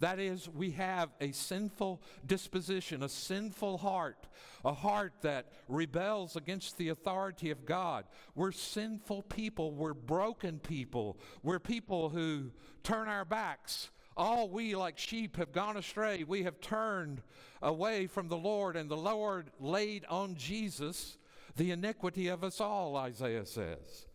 That 0.00 0.20
is, 0.20 0.48
we 0.48 0.70
have 0.72 1.10
a 1.20 1.32
sinful 1.32 2.02
disposition, 2.24 3.02
a 3.02 3.08
sinful 3.08 3.78
heart, 3.78 4.28
a 4.64 4.72
heart 4.72 5.12
that 5.22 5.46
rebels 5.68 6.36
against 6.36 6.78
the 6.78 6.90
authority 6.90 7.50
of 7.50 7.64
God. 7.66 8.04
We're 8.34 8.52
sinful 8.52 9.22
people, 9.22 9.72
we're 9.72 9.94
broken 9.94 10.60
people, 10.60 11.18
we're 11.42 11.58
people 11.58 12.10
who 12.10 12.52
turn 12.84 13.08
our 13.08 13.24
backs. 13.24 13.90
All 14.16 14.48
we, 14.48 14.74
like 14.74 14.98
sheep, 14.98 15.36
have 15.36 15.52
gone 15.52 15.76
astray. 15.76 16.24
We 16.24 16.42
have 16.42 16.60
turned 16.60 17.22
away 17.62 18.08
from 18.08 18.26
the 18.26 18.36
Lord, 18.36 18.74
and 18.76 18.90
the 18.90 18.96
Lord 18.96 19.52
laid 19.60 20.04
on 20.06 20.34
Jesus 20.34 21.18
the 21.54 21.70
iniquity 21.70 22.26
of 22.26 22.42
us 22.42 22.60
all, 22.60 22.96
Isaiah 22.96 23.46
says. 23.46 24.07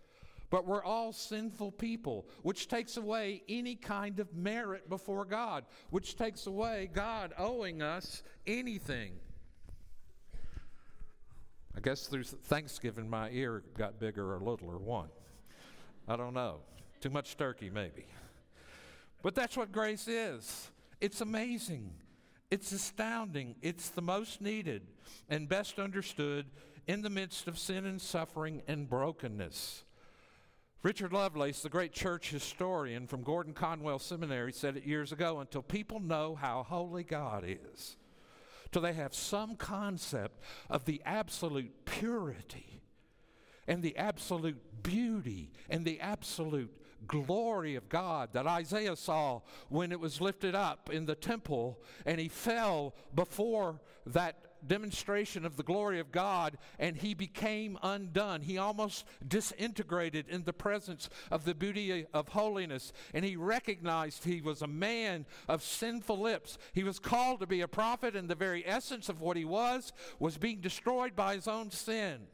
But 0.53 0.67
we're 0.67 0.83
all 0.83 1.11
sinful 1.13 1.71
people, 1.71 2.27
which 2.43 2.67
takes 2.67 2.97
away 2.97 3.41
any 3.49 3.73
kind 3.73 4.19
of 4.19 4.35
merit 4.35 4.87
before 4.87 5.25
God, 5.25 5.65
which 5.89 6.15
takes 6.15 6.45
away 6.45 6.91
God 6.93 7.33
owing 7.39 7.81
us 7.81 8.21
anything. 8.45 9.13
I 11.75 11.79
guess 11.81 12.05
through 12.05 12.25
Thanksgiving, 12.25 13.09
my 13.09 13.31
ear 13.31 13.63
got 13.75 13.99
bigger 13.99 14.35
or 14.35 14.39
little 14.41 14.69
or 14.69 14.77
one. 14.77 15.09
I 16.07 16.17
don't 16.17 16.35
know. 16.35 16.59
Too 17.01 17.09
much 17.09 17.35
turkey, 17.35 17.71
maybe. 17.71 18.05
But 19.23 19.33
that's 19.33 19.57
what 19.57 19.71
grace 19.71 20.07
is. 20.07 20.69
It's 21.01 21.21
amazing. 21.21 21.95
It's 22.51 22.71
astounding. 22.71 23.55
It's 23.63 23.89
the 23.89 24.03
most 24.03 24.39
needed 24.39 24.83
and 25.29 25.49
best 25.49 25.79
understood 25.79 26.45
in 26.85 27.01
the 27.01 27.09
midst 27.09 27.47
of 27.47 27.57
sin 27.57 27.87
and 27.87 27.99
suffering 27.99 28.61
and 28.67 28.87
brokenness. 28.87 29.83
Richard 30.83 31.13
Lovelace, 31.13 31.61
the 31.61 31.69
great 31.69 31.93
church 31.93 32.29
historian 32.29 33.07
from 33.07 33.23
Gordon 33.23 33.53
Conwell 33.53 33.99
Seminary, 33.99 34.51
said 34.51 34.75
it 34.75 34.85
years 34.85 35.13
ago 35.13 35.39
until 35.39 35.61
people 35.61 36.01
know 36.01 36.35
how 36.35 36.63
holy 36.63 37.05
God 37.05 37.45
is, 37.47 37.95
till 38.69 38.81
they 38.81 38.91
have 38.91 39.13
some 39.13 39.55
concept 39.55 40.43
of 40.69 40.83
the 40.83 41.01
absolute 41.05 41.85
purity 41.85 42.81
and 43.65 43.81
the 43.81 43.95
absolute 43.95 44.83
beauty 44.83 45.53
and 45.69 45.85
the 45.85 46.01
absolute 46.01 46.69
glory 47.07 47.75
of 47.75 47.87
God 47.87 48.33
that 48.33 48.45
Isaiah 48.45 48.97
saw 48.97 49.39
when 49.69 49.93
it 49.93 50.01
was 50.01 50.19
lifted 50.19 50.53
up 50.53 50.89
in 50.91 51.05
the 51.05 51.15
temple 51.15 51.79
and 52.05 52.19
he 52.19 52.27
fell 52.27 52.93
before 53.15 53.79
that 54.07 54.52
demonstration 54.67 55.45
of 55.45 55.57
the 55.57 55.63
glory 55.63 55.99
of 55.99 56.11
God 56.11 56.57
and 56.79 56.95
he 56.95 57.13
became 57.13 57.77
undone. 57.83 58.41
He 58.41 58.57
almost 58.57 59.05
disintegrated 59.27 60.27
in 60.29 60.43
the 60.43 60.53
presence 60.53 61.09
of 61.31 61.45
the 61.45 61.55
beauty 61.55 62.05
of 62.13 62.29
holiness 62.29 62.93
and 63.13 63.23
he 63.23 63.35
recognized 63.35 64.23
he 64.23 64.41
was 64.41 64.61
a 64.61 64.67
man 64.67 65.25
of 65.47 65.63
sinful 65.63 66.19
lips. 66.19 66.57
He 66.73 66.83
was 66.83 66.99
called 66.99 67.39
to 67.39 67.47
be 67.47 67.61
a 67.61 67.67
prophet 67.67 68.15
and 68.15 68.29
the 68.29 68.35
very 68.35 68.65
essence 68.65 69.09
of 69.09 69.21
what 69.21 69.37
he 69.37 69.45
was 69.45 69.93
was 70.19 70.37
being 70.37 70.61
destroyed 70.61 71.15
by 71.15 71.35
his 71.35 71.47
own 71.47 71.71
sin. 71.71 72.27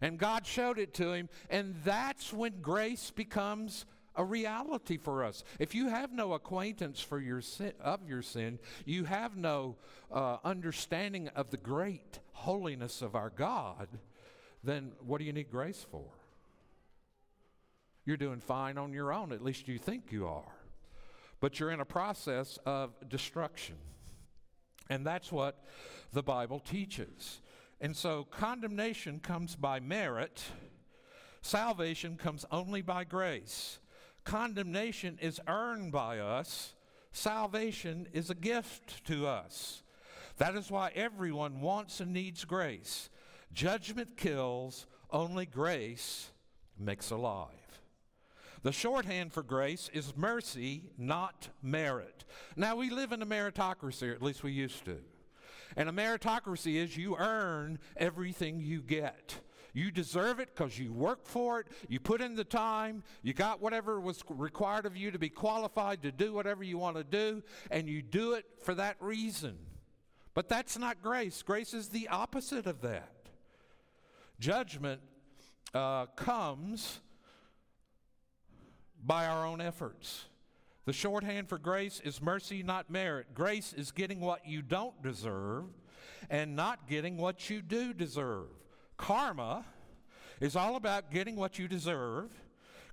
And 0.00 0.18
God 0.18 0.46
showed 0.46 0.78
it 0.78 0.94
to 0.94 1.12
him 1.12 1.28
and 1.48 1.76
that's 1.84 2.32
when 2.32 2.60
grace 2.60 3.10
becomes 3.10 3.86
a 4.16 4.24
reality 4.24 4.96
for 4.96 5.24
us. 5.24 5.44
If 5.58 5.74
you 5.74 5.88
have 5.88 6.12
no 6.12 6.34
acquaintance 6.34 7.00
for 7.00 7.20
your 7.20 7.40
sin, 7.40 7.72
of 7.80 8.06
your 8.08 8.22
sin, 8.22 8.58
you 8.84 9.04
have 9.04 9.36
no 9.36 9.76
uh, 10.10 10.38
understanding 10.44 11.28
of 11.28 11.50
the 11.50 11.56
great 11.56 12.18
holiness 12.32 13.02
of 13.02 13.14
our 13.14 13.30
God, 13.30 13.88
then 14.62 14.92
what 15.04 15.18
do 15.18 15.24
you 15.24 15.32
need 15.32 15.50
grace 15.50 15.84
for? 15.90 16.04
You're 18.04 18.16
doing 18.16 18.40
fine 18.40 18.78
on 18.78 18.92
your 18.92 19.12
own, 19.12 19.32
at 19.32 19.42
least 19.42 19.68
you 19.68 19.78
think 19.78 20.10
you 20.10 20.26
are. 20.26 20.56
But 21.40 21.58
you're 21.58 21.70
in 21.70 21.80
a 21.80 21.84
process 21.84 22.58
of 22.66 22.92
destruction. 23.08 23.76
And 24.90 25.06
that's 25.06 25.32
what 25.32 25.64
the 26.12 26.22
Bible 26.22 26.58
teaches. 26.58 27.40
And 27.80 27.96
so 27.96 28.24
condemnation 28.30 29.20
comes 29.20 29.56
by 29.56 29.80
merit, 29.80 30.44
salvation 31.40 32.16
comes 32.16 32.44
only 32.50 32.82
by 32.82 33.04
grace. 33.04 33.78
Condemnation 34.24 35.18
is 35.20 35.40
earned 35.48 35.92
by 35.92 36.18
us, 36.18 36.74
salvation 37.10 38.06
is 38.12 38.30
a 38.30 38.34
gift 38.34 39.04
to 39.06 39.26
us. 39.26 39.82
That 40.38 40.54
is 40.54 40.70
why 40.70 40.92
everyone 40.94 41.60
wants 41.60 42.00
and 42.00 42.12
needs 42.12 42.44
grace. 42.44 43.10
Judgment 43.52 44.16
kills, 44.16 44.86
only 45.10 45.46
grace 45.46 46.30
makes 46.78 47.10
alive. 47.10 47.48
The 48.62 48.72
shorthand 48.72 49.32
for 49.32 49.42
grace 49.42 49.90
is 49.92 50.16
mercy, 50.16 50.84
not 50.96 51.48
merit. 51.62 52.24
Now, 52.54 52.76
we 52.76 52.90
live 52.90 53.10
in 53.12 53.20
a 53.20 53.26
meritocracy, 53.26 54.08
or 54.08 54.12
at 54.12 54.22
least 54.22 54.44
we 54.44 54.52
used 54.52 54.84
to. 54.84 54.98
And 55.76 55.88
a 55.88 55.92
meritocracy 55.92 56.76
is 56.76 56.96
you 56.96 57.16
earn 57.16 57.78
everything 57.96 58.60
you 58.60 58.80
get. 58.80 59.40
You 59.72 59.90
deserve 59.90 60.38
it 60.38 60.50
because 60.54 60.78
you 60.78 60.92
worked 60.92 61.26
for 61.26 61.60
it, 61.60 61.66
you 61.88 61.98
put 61.98 62.20
in 62.20 62.36
the 62.36 62.44
time, 62.44 63.02
you 63.22 63.32
got 63.32 63.60
whatever 63.60 64.00
was 64.00 64.22
required 64.28 64.84
of 64.84 64.96
you 64.96 65.10
to 65.10 65.18
be 65.18 65.30
qualified 65.30 66.02
to 66.02 66.12
do 66.12 66.32
whatever 66.32 66.62
you 66.62 66.76
want 66.76 66.96
to 66.96 67.04
do, 67.04 67.42
and 67.70 67.88
you 67.88 68.02
do 68.02 68.34
it 68.34 68.44
for 68.62 68.74
that 68.74 68.96
reason. 69.00 69.56
But 70.34 70.48
that's 70.48 70.78
not 70.78 71.02
grace. 71.02 71.42
Grace 71.42 71.74
is 71.74 71.88
the 71.88 72.08
opposite 72.08 72.66
of 72.66 72.82
that. 72.82 73.10
Judgment 74.38 75.00
uh, 75.74 76.06
comes 76.16 77.00
by 79.04 79.26
our 79.26 79.46
own 79.46 79.60
efforts. 79.60 80.26
The 80.84 80.92
shorthand 80.92 81.48
for 81.48 81.58
grace 81.58 82.00
is 82.04 82.20
mercy, 82.20 82.62
not 82.62 82.90
merit. 82.90 83.34
Grace 83.34 83.72
is 83.72 83.90
getting 83.92 84.20
what 84.20 84.46
you 84.46 84.62
don't 84.62 85.00
deserve 85.02 85.66
and 86.28 86.56
not 86.56 86.88
getting 86.88 87.16
what 87.16 87.48
you 87.50 87.62
do 87.62 87.92
deserve. 87.92 88.48
Karma 89.02 89.64
is 90.40 90.54
all 90.54 90.76
about 90.76 91.10
getting 91.10 91.34
what 91.34 91.58
you 91.58 91.66
deserve. 91.66 92.30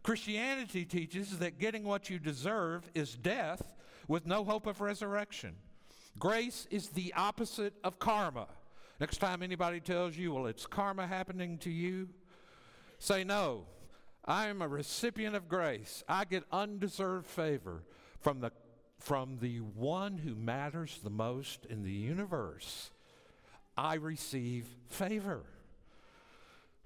Christianity 0.02 0.84
teaches 0.84 1.38
that 1.38 1.60
getting 1.60 1.84
what 1.84 2.10
you 2.10 2.18
deserve 2.18 2.90
is 2.96 3.14
death 3.14 3.76
with 4.08 4.26
no 4.26 4.44
hope 4.44 4.66
of 4.66 4.82
resurrection. 4.82 5.54
Grace 6.18 6.68
is 6.72 6.88
the 6.90 7.14
opposite 7.16 7.76
of 7.84 8.00
karma. 8.00 8.48
Next 9.00 9.18
time 9.18 9.44
anybody 9.44 9.80
tells 9.80 10.18
you, 10.18 10.34
well, 10.34 10.48
it's 10.48 10.66
karma 10.66 11.06
happening 11.06 11.60
to 11.60 11.70
you, 11.70 12.10
say, 12.98 13.24
no, 13.24 13.66
I 14.26 14.48
am 14.48 14.64
a 14.64 14.68
recipient 14.68 15.36
of 15.36 15.48
grace. 15.48 16.04
I 16.10 16.26
get 16.26 16.44
undeserved 16.52 17.28
favor 17.28 17.84
from 18.20 18.40
the, 18.40 18.52
from 18.98 19.38
the 19.42 19.60
one 19.60 20.18
who 20.18 20.34
matters 20.34 21.02
the 21.04 21.12
most 21.12 21.68
in 21.68 21.84
the 21.84 21.92
universe. 21.92 22.90
I 23.78 23.94
receive 23.94 24.66
favor. 24.88 25.44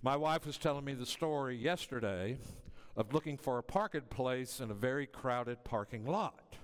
My 0.06 0.18
wife 0.18 0.46
was 0.46 0.58
telling 0.58 0.84
me 0.84 0.96
the 0.96 1.06
story 1.06 1.56
yesterday 1.56 2.38
of 2.98 3.14
looking 3.14 3.38
for 3.38 3.58
a 3.58 3.64
parking 3.64 4.02
place 4.02 4.60
in 4.60 4.70
a 4.70 4.74
very 4.74 5.08
crowded 5.08 5.64
parking 5.64 6.06
lot. 6.06 6.58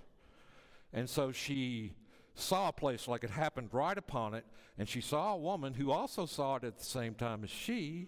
And 0.92 1.10
so 1.10 1.32
she 1.32 1.94
saw 2.36 2.68
a 2.68 2.74
place 2.74 3.08
like 3.08 3.24
it 3.24 3.30
happened 3.30 3.70
right 3.72 3.98
upon 3.98 4.34
it, 4.34 4.46
and 4.78 4.90
she 4.90 5.00
saw 5.00 5.34
a 5.34 5.38
woman 5.38 5.74
who 5.74 5.90
also 5.90 6.26
saw 6.26 6.58
it 6.58 6.66
at 6.66 6.80
the 6.80 6.84
same 6.84 7.14
time 7.14 7.46
as 7.46 7.50
she. 7.50 8.08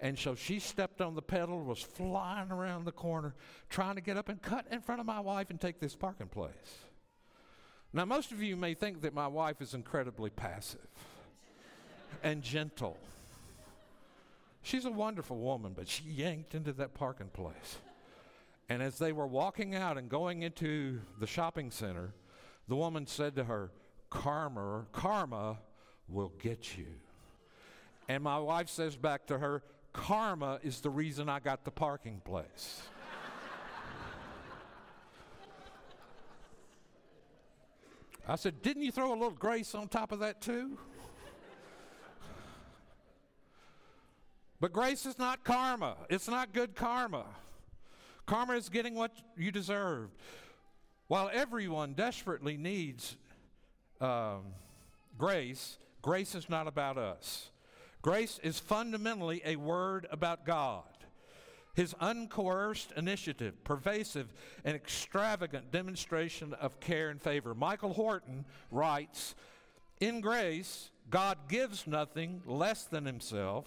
And 0.00 0.18
so 0.18 0.34
she 0.34 0.58
stepped 0.58 1.00
on 1.00 1.14
the 1.14 1.22
pedal, 1.22 1.62
was 1.62 1.80
flying 1.80 2.50
around 2.50 2.86
the 2.86 2.92
corner, 2.92 3.36
trying 3.68 3.94
to 3.94 4.00
get 4.00 4.16
up 4.16 4.28
and 4.28 4.42
cut 4.42 4.66
in 4.72 4.80
front 4.80 5.00
of 5.00 5.06
my 5.06 5.20
wife 5.20 5.50
and 5.50 5.60
take 5.60 5.78
this 5.78 5.94
parking 5.94 6.26
place. 6.26 6.50
Now, 7.92 8.04
most 8.04 8.32
of 8.32 8.42
you 8.42 8.56
may 8.56 8.74
think 8.74 9.02
that 9.02 9.14
my 9.14 9.28
wife 9.28 9.62
is 9.62 9.74
incredibly 9.74 10.30
passive 10.30 10.88
and 12.24 12.42
gentle. 12.42 12.98
She's 14.62 14.84
a 14.84 14.90
wonderful 14.90 15.38
woman, 15.38 15.72
but 15.74 15.88
she 15.88 16.04
yanked 16.04 16.54
into 16.54 16.72
that 16.74 16.94
parking 16.94 17.28
place. 17.28 17.78
And 18.68 18.82
as 18.82 18.98
they 18.98 19.12
were 19.12 19.26
walking 19.26 19.74
out 19.74 19.98
and 19.98 20.08
going 20.08 20.42
into 20.42 21.00
the 21.18 21.26
shopping 21.26 21.70
center, 21.70 22.12
the 22.68 22.76
woman 22.76 23.06
said 23.06 23.34
to 23.36 23.44
her, 23.44 23.72
Karma, 24.10 24.86
karma 24.92 25.58
will 26.08 26.32
get 26.40 26.76
you. 26.76 26.86
And 28.08 28.22
my 28.22 28.38
wife 28.38 28.68
says 28.68 28.96
back 28.96 29.26
to 29.26 29.38
her, 29.38 29.62
Karma 29.92 30.60
is 30.62 30.80
the 30.80 30.90
reason 30.90 31.28
I 31.28 31.40
got 31.40 31.64
the 31.64 31.72
parking 31.72 32.20
place. 32.24 32.82
I 38.28 38.36
said, 38.36 38.62
Didn't 38.62 38.84
you 38.84 38.92
throw 38.92 39.10
a 39.10 39.14
little 39.14 39.30
grace 39.30 39.74
on 39.74 39.88
top 39.88 40.12
of 40.12 40.20
that 40.20 40.40
too? 40.40 40.78
But 44.60 44.72
grace 44.72 45.06
is 45.06 45.18
not 45.18 45.42
karma. 45.42 45.96
It's 46.10 46.28
not 46.28 46.52
good 46.52 46.74
karma. 46.76 47.24
Karma 48.26 48.54
is 48.54 48.68
getting 48.68 48.94
what 48.94 49.12
you 49.36 49.50
deserve. 49.50 50.10
While 51.08 51.30
everyone 51.32 51.94
desperately 51.94 52.56
needs 52.56 53.16
um, 54.00 54.42
grace, 55.18 55.78
grace 56.02 56.34
is 56.34 56.48
not 56.48 56.68
about 56.68 56.98
us. 56.98 57.50
Grace 58.02 58.38
is 58.42 58.58
fundamentally 58.58 59.42
a 59.44 59.56
word 59.56 60.06
about 60.10 60.44
God. 60.44 60.84
His 61.74 61.94
uncoerced 61.94 62.92
initiative, 62.96 63.64
pervasive 63.64 64.32
and 64.64 64.76
extravagant 64.76 65.70
demonstration 65.72 66.54
of 66.54 66.80
care 66.80 67.08
and 67.08 67.20
favor. 67.20 67.54
Michael 67.54 67.94
Horton 67.94 68.44
writes 68.70 69.34
In 70.00 70.20
grace, 70.20 70.90
God 71.08 71.38
gives 71.48 71.86
nothing 71.86 72.42
less 72.46 72.84
than 72.84 73.06
himself 73.06 73.66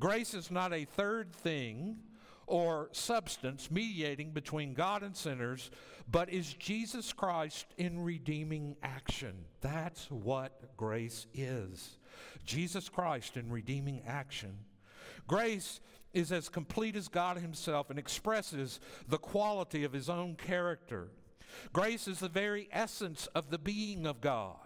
Grace 0.00 0.32
is 0.32 0.50
not 0.50 0.72
a 0.72 0.86
third 0.86 1.30
thing 1.32 1.98
or 2.46 2.88
substance 2.90 3.70
mediating 3.70 4.30
between 4.30 4.74
God 4.74 5.02
and 5.02 5.14
sinners, 5.14 5.70
but 6.10 6.30
is 6.30 6.54
Jesus 6.54 7.12
Christ 7.12 7.66
in 7.76 8.00
redeeming 8.00 8.76
action. 8.82 9.44
That's 9.60 10.10
what 10.10 10.76
grace 10.76 11.26
is. 11.34 11.98
Jesus 12.44 12.88
Christ 12.88 13.36
in 13.36 13.52
redeeming 13.52 14.02
action. 14.06 14.56
Grace 15.28 15.80
is 16.12 16.32
as 16.32 16.48
complete 16.48 16.96
as 16.96 17.06
God 17.06 17.38
Himself 17.38 17.90
and 17.90 17.98
expresses 17.98 18.80
the 19.06 19.18
quality 19.18 19.84
of 19.84 19.92
His 19.92 20.08
own 20.08 20.34
character. 20.34 21.10
Grace 21.72 22.08
is 22.08 22.20
the 22.20 22.28
very 22.28 22.68
essence 22.72 23.28
of 23.34 23.50
the 23.50 23.58
being 23.58 24.06
of 24.06 24.20
God. 24.20 24.56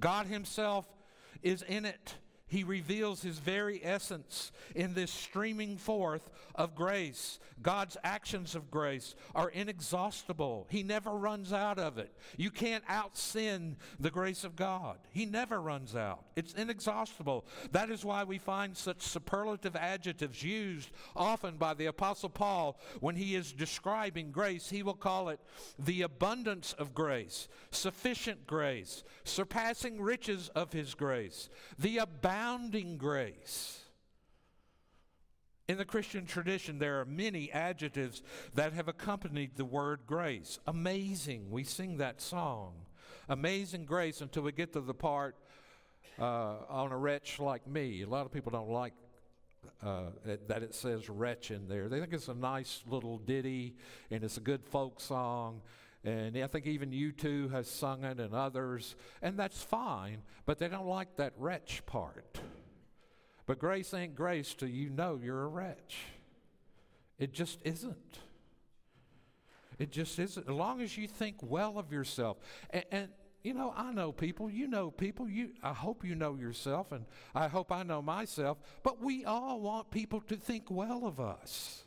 God 0.00 0.26
Himself 0.26 0.86
is 1.42 1.62
in 1.62 1.84
it. 1.84 2.16
He 2.52 2.64
reveals 2.64 3.22
his 3.22 3.38
very 3.38 3.80
essence 3.82 4.52
in 4.74 4.92
this 4.92 5.10
streaming 5.10 5.78
forth 5.78 6.28
of 6.54 6.74
grace. 6.74 7.38
God's 7.62 7.96
actions 8.04 8.54
of 8.54 8.70
grace 8.70 9.14
are 9.34 9.48
inexhaustible. 9.48 10.66
He 10.68 10.82
never 10.82 11.12
runs 11.12 11.54
out 11.54 11.78
of 11.78 11.96
it. 11.96 12.12
You 12.36 12.50
can't 12.50 12.84
out 12.90 13.16
sin 13.16 13.78
the 13.98 14.10
grace 14.10 14.44
of 14.44 14.54
God. 14.54 14.98
He 15.12 15.24
never 15.24 15.62
runs 15.62 15.96
out. 15.96 16.26
It's 16.36 16.52
inexhaustible. 16.52 17.46
That 17.70 17.88
is 17.88 18.04
why 18.04 18.24
we 18.24 18.36
find 18.36 18.76
such 18.76 19.00
superlative 19.00 19.74
adjectives 19.74 20.42
used 20.42 20.90
often 21.16 21.56
by 21.56 21.72
the 21.72 21.86
Apostle 21.86 22.28
Paul 22.28 22.78
when 23.00 23.16
he 23.16 23.34
is 23.34 23.52
describing 23.52 24.30
grace. 24.30 24.68
He 24.68 24.82
will 24.82 24.92
call 24.92 25.30
it 25.30 25.40
the 25.78 26.02
abundance 26.02 26.74
of 26.74 26.92
grace, 26.92 27.48
sufficient 27.70 28.46
grace, 28.46 29.04
surpassing 29.24 30.02
riches 30.02 30.50
of 30.54 30.74
his 30.74 30.92
grace, 30.92 31.48
the 31.78 31.96
abounding 31.96 32.41
abounding 32.42 32.96
grace. 32.96 33.78
In 35.68 35.78
the 35.78 35.84
Christian 35.84 36.26
tradition, 36.26 36.80
there 36.80 37.00
are 37.00 37.04
many 37.04 37.52
adjectives 37.52 38.20
that 38.54 38.72
have 38.72 38.88
accompanied 38.88 39.56
the 39.56 39.64
word 39.64 40.00
grace. 40.08 40.58
Amazing, 40.66 41.52
we 41.52 41.62
sing 41.62 41.98
that 41.98 42.20
song. 42.20 42.72
Amazing 43.28 43.84
grace 43.84 44.20
until 44.20 44.42
we 44.42 44.50
get 44.50 44.72
to 44.72 44.80
the 44.80 44.92
part 44.92 45.36
uh, 46.18 46.56
on 46.68 46.90
a 46.90 46.98
wretch 46.98 47.38
like 47.38 47.64
me. 47.68 48.02
A 48.02 48.08
lot 48.08 48.26
of 48.26 48.32
people 48.32 48.50
don't 48.50 48.70
like 48.70 48.94
uh, 49.80 50.06
that 50.48 50.64
it 50.64 50.74
says 50.74 51.08
wretch 51.08 51.52
in 51.52 51.68
there. 51.68 51.88
They 51.88 52.00
think 52.00 52.12
it's 52.12 52.26
a 52.26 52.34
nice 52.34 52.82
little 52.88 53.18
ditty 53.18 53.76
and 54.10 54.24
it's 54.24 54.36
a 54.36 54.40
good 54.40 54.64
folk 54.64 55.00
song. 55.00 55.60
And 56.04 56.36
I 56.36 56.46
think 56.48 56.66
even 56.66 56.90
U2 56.90 57.52
has 57.52 57.68
sung 57.68 58.02
it 58.02 58.18
and 58.18 58.34
others, 58.34 58.96
and 59.20 59.38
that's 59.38 59.62
fine, 59.62 60.22
but 60.46 60.58
they 60.58 60.68
don't 60.68 60.86
like 60.86 61.16
that 61.16 61.32
wretch 61.36 61.86
part. 61.86 62.40
But 63.46 63.58
grace 63.58 63.94
ain't 63.94 64.14
grace 64.16 64.54
till 64.54 64.68
you 64.68 64.90
know 64.90 65.20
you're 65.22 65.44
a 65.44 65.48
wretch. 65.48 65.98
It 67.18 67.32
just 67.32 67.60
isn't. 67.64 68.18
It 69.78 69.92
just 69.92 70.18
isn't. 70.18 70.48
As 70.48 70.54
long 70.54 70.80
as 70.80 70.96
you 70.96 71.06
think 71.06 71.36
well 71.40 71.78
of 71.78 71.92
yourself. 71.92 72.38
And, 72.70 72.84
and, 72.90 73.08
you 73.44 73.54
know, 73.54 73.72
I 73.76 73.92
know 73.92 74.12
people, 74.12 74.50
you 74.50 74.66
know 74.66 74.90
people, 74.90 75.28
you 75.28 75.50
I 75.62 75.72
hope 75.72 76.04
you 76.04 76.14
know 76.14 76.36
yourself, 76.36 76.92
and 76.92 77.04
I 77.34 77.48
hope 77.48 77.72
I 77.72 77.82
know 77.82 78.00
myself, 78.02 78.58
but 78.82 79.00
we 79.02 79.24
all 79.24 79.60
want 79.60 79.90
people 79.90 80.20
to 80.22 80.36
think 80.36 80.70
well 80.70 81.06
of 81.06 81.20
us. 81.20 81.84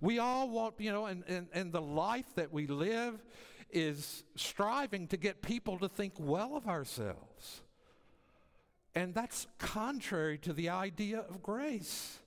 We 0.00 0.18
all 0.18 0.48
want, 0.48 0.74
you 0.78 0.92
know, 0.92 1.06
and, 1.06 1.24
and, 1.26 1.48
and 1.52 1.72
the 1.72 1.82
life 1.82 2.34
that 2.34 2.52
we 2.52 2.66
live 2.66 3.22
is 3.70 4.24
striving 4.36 5.08
to 5.08 5.16
get 5.16 5.42
people 5.42 5.78
to 5.78 5.88
think 5.88 6.14
well 6.18 6.56
of 6.56 6.66
ourselves. 6.66 7.62
And 8.94 9.14
that's 9.14 9.46
contrary 9.58 10.38
to 10.38 10.52
the 10.52 10.68
idea 10.68 11.20
of 11.20 11.42
grace. 11.42 12.20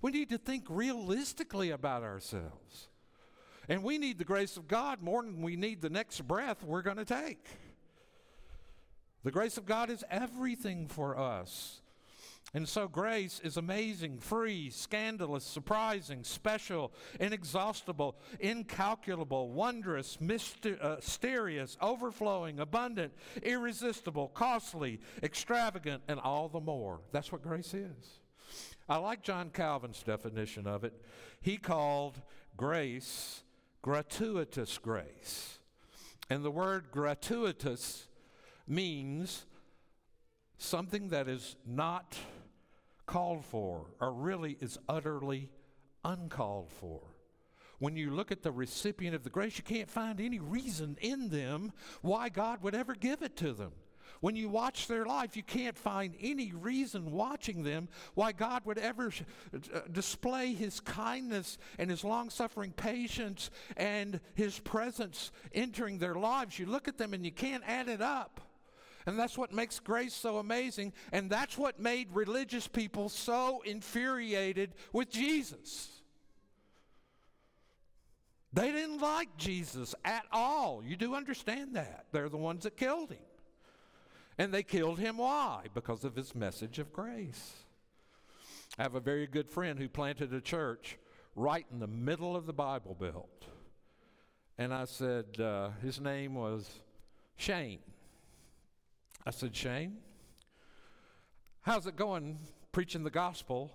We 0.00 0.12
need 0.12 0.30
to 0.30 0.38
think 0.38 0.64
realistically 0.68 1.70
about 1.70 2.02
ourselves. 2.02 2.88
And 3.68 3.82
we 3.82 3.98
need 3.98 4.18
the 4.18 4.24
grace 4.24 4.56
of 4.56 4.68
God 4.68 5.02
more 5.02 5.22
than 5.22 5.42
we 5.42 5.56
need 5.56 5.82
the 5.82 5.90
next 5.90 6.26
breath 6.26 6.64
we're 6.64 6.82
going 6.82 6.96
to 6.96 7.04
take. 7.04 7.46
The 9.24 9.30
grace 9.30 9.56
of 9.56 9.66
God 9.66 9.90
is 9.90 10.04
everything 10.10 10.88
for 10.88 11.16
us. 11.16 11.81
And 12.54 12.68
so 12.68 12.86
grace 12.86 13.40
is 13.42 13.56
amazing, 13.56 14.18
free, 14.18 14.68
scandalous, 14.68 15.44
surprising, 15.44 16.22
special, 16.22 16.92
inexhaustible, 17.18 18.16
incalculable, 18.40 19.50
wondrous, 19.50 20.18
uh, 20.20 20.24
mysterious, 20.24 21.78
overflowing, 21.80 22.60
abundant, 22.60 23.14
irresistible, 23.42 24.28
costly, 24.28 25.00
extravagant, 25.22 26.02
and 26.08 26.20
all 26.20 26.48
the 26.48 26.60
more. 26.60 27.00
That's 27.10 27.32
what 27.32 27.42
grace 27.42 27.72
is. 27.72 28.20
I 28.86 28.98
like 28.98 29.22
John 29.22 29.48
Calvin's 29.48 30.02
definition 30.02 30.66
of 30.66 30.84
it. 30.84 30.92
He 31.40 31.56
called 31.56 32.20
grace 32.54 33.42
gratuitous 33.82 34.78
grace. 34.78 35.58
And 36.30 36.44
the 36.44 36.50
word 36.50 36.86
gratuitous 36.90 38.06
means 38.66 39.44
something 40.62 41.08
that 41.08 41.28
is 41.28 41.56
not 41.66 42.16
called 43.06 43.44
for 43.44 43.86
or 44.00 44.12
really 44.12 44.56
is 44.60 44.78
utterly 44.88 45.48
uncalled 46.04 46.70
for. 46.70 47.00
When 47.78 47.96
you 47.96 48.10
look 48.10 48.30
at 48.30 48.42
the 48.42 48.52
recipient 48.52 49.16
of 49.16 49.24
the 49.24 49.30
grace, 49.30 49.56
you 49.58 49.64
can't 49.64 49.90
find 49.90 50.20
any 50.20 50.38
reason 50.38 50.96
in 51.00 51.30
them 51.30 51.72
why 52.00 52.28
God 52.28 52.62
would 52.62 52.74
ever 52.74 52.94
give 52.94 53.22
it 53.22 53.36
to 53.38 53.52
them. 53.52 53.72
When 54.20 54.36
you 54.36 54.48
watch 54.48 54.86
their 54.86 55.04
life, 55.04 55.36
you 55.36 55.42
can't 55.42 55.76
find 55.76 56.14
any 56.20 56.52
reason 56.52 57.10
watching 57.10 57.64
them 57.64 57.88
why 58.14 58.30
God 58.30 58.64
would 58.66 58.78
ever 58.78 59.10
sh- 59.10 59.22
uh, 59.52 59.80
display 59.90 60.52
his 60.52 60.78
kindness 60.78 61.58
and 61.76 61.90
his 61.90 62.04
long 62.04 62.30
suffering 62.30 62.70
patience 62.70 63.50
and 63.76 64.20
his 64.34 64.60
presence 64.60 65.32
entering 65.52 65.98
their 65.98 66.14
lives. 66.14 66.56
You 66.56 66.66
look 66.66 66.86
at 66.86 66.98
them 66.98 67.14
and 67.14 67.24
you 67.24 67.32
can't 67.32 67.64
add 67.66 67.88
it 67.88 68.00
up. 68.00 68.40
And 69.06 69.18
that's 69.18 69.36
what 69.36 69.52
makes 69.52 69.80
grace 69.80 70.14
so 70.14 70.38
amazing. 70.38 70.92
And 71.12 71.28
that's 71.28 71.58
what 71.58 71.80
made 71.80 72.08
religious 72.12 72.68
people 72.68 73.08
so 73.08 73.62
infuriated 73.64 74.74
with 74.92 75.10
Jesus. 75.10 76.02
They 78.52 78.70
didn't 78.70 79.00
like 79.00 79.36
Jesus 79.36 79.94
at 80.04 80.26
all. 80.30 80.82
You 80.84 80.96
do 80.96 81.14
understand 81.14 81.74
that. 81.74 82.06
They're 82.12 82.28
the 82.28 82.36
ones 82.36 82.64
that 82.64 82.76
killed 82.76 83.10
him. 83.10 83.18
And 84.38 84.52
they 84.52 84.62
killed 84.62 84.98
him. 84.98 85.18
Why? 85.18 85.64
Because 85.74 86.04
of 86.04 86.14
his 86.14 86.34
message 86.34 86.78
of 86.78 86.92
grace. 86.92 87.52
I 88.78 88.82
have 88.82 88.94
a 88.94 89.00
very 89.00 89.26
good 89.26 89.48
friend 89.48 89.78
who 89.78 89.88
planted 89.88 90.32
a 90.32 90.40
church 90.40 90.98
right 91.34 91.66
in 91.70 91.78
the 91.78 91.86
middle 91.86 92.36
of 92.36 92.46
the 92.46 92.52
Bible 92.52 92.94
Belt. 92.98 93.46
And 94.58 94.72
I 94.72 94.84
said, 94.84 95.40
uh, 95.40 95.70
his 95.82 96.00
name 96.00 96.34
was 96.34 96.80
Shane. 97.36 97.80
I 99.24 99.30
said, 99.30 99.54
Shane, 99.54 99.98
how's 101.62 101.86
it 101.86 101.96
going 101.96 102.38
preaching 102.72 103.04
the 103.04 103.10
gospel 103.10 103.70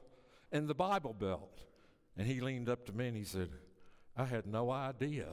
in 0.52 0.68
the 0.68 0.76
Bible 0.76 1.14
Belt? 1.14 1.62
And 2.18 2.28
he 2.28 2.42
leaned 2.42 2.70
up 2.70 2.86
to 2.88 2.94
me 2.94 3.08
and 3.08 3.18
he 3.18 3.24
said, 3.24 3.50
I 4.16 4.26
had 4.26 4.46
no 4.46 4.72
idea 4.72 5.28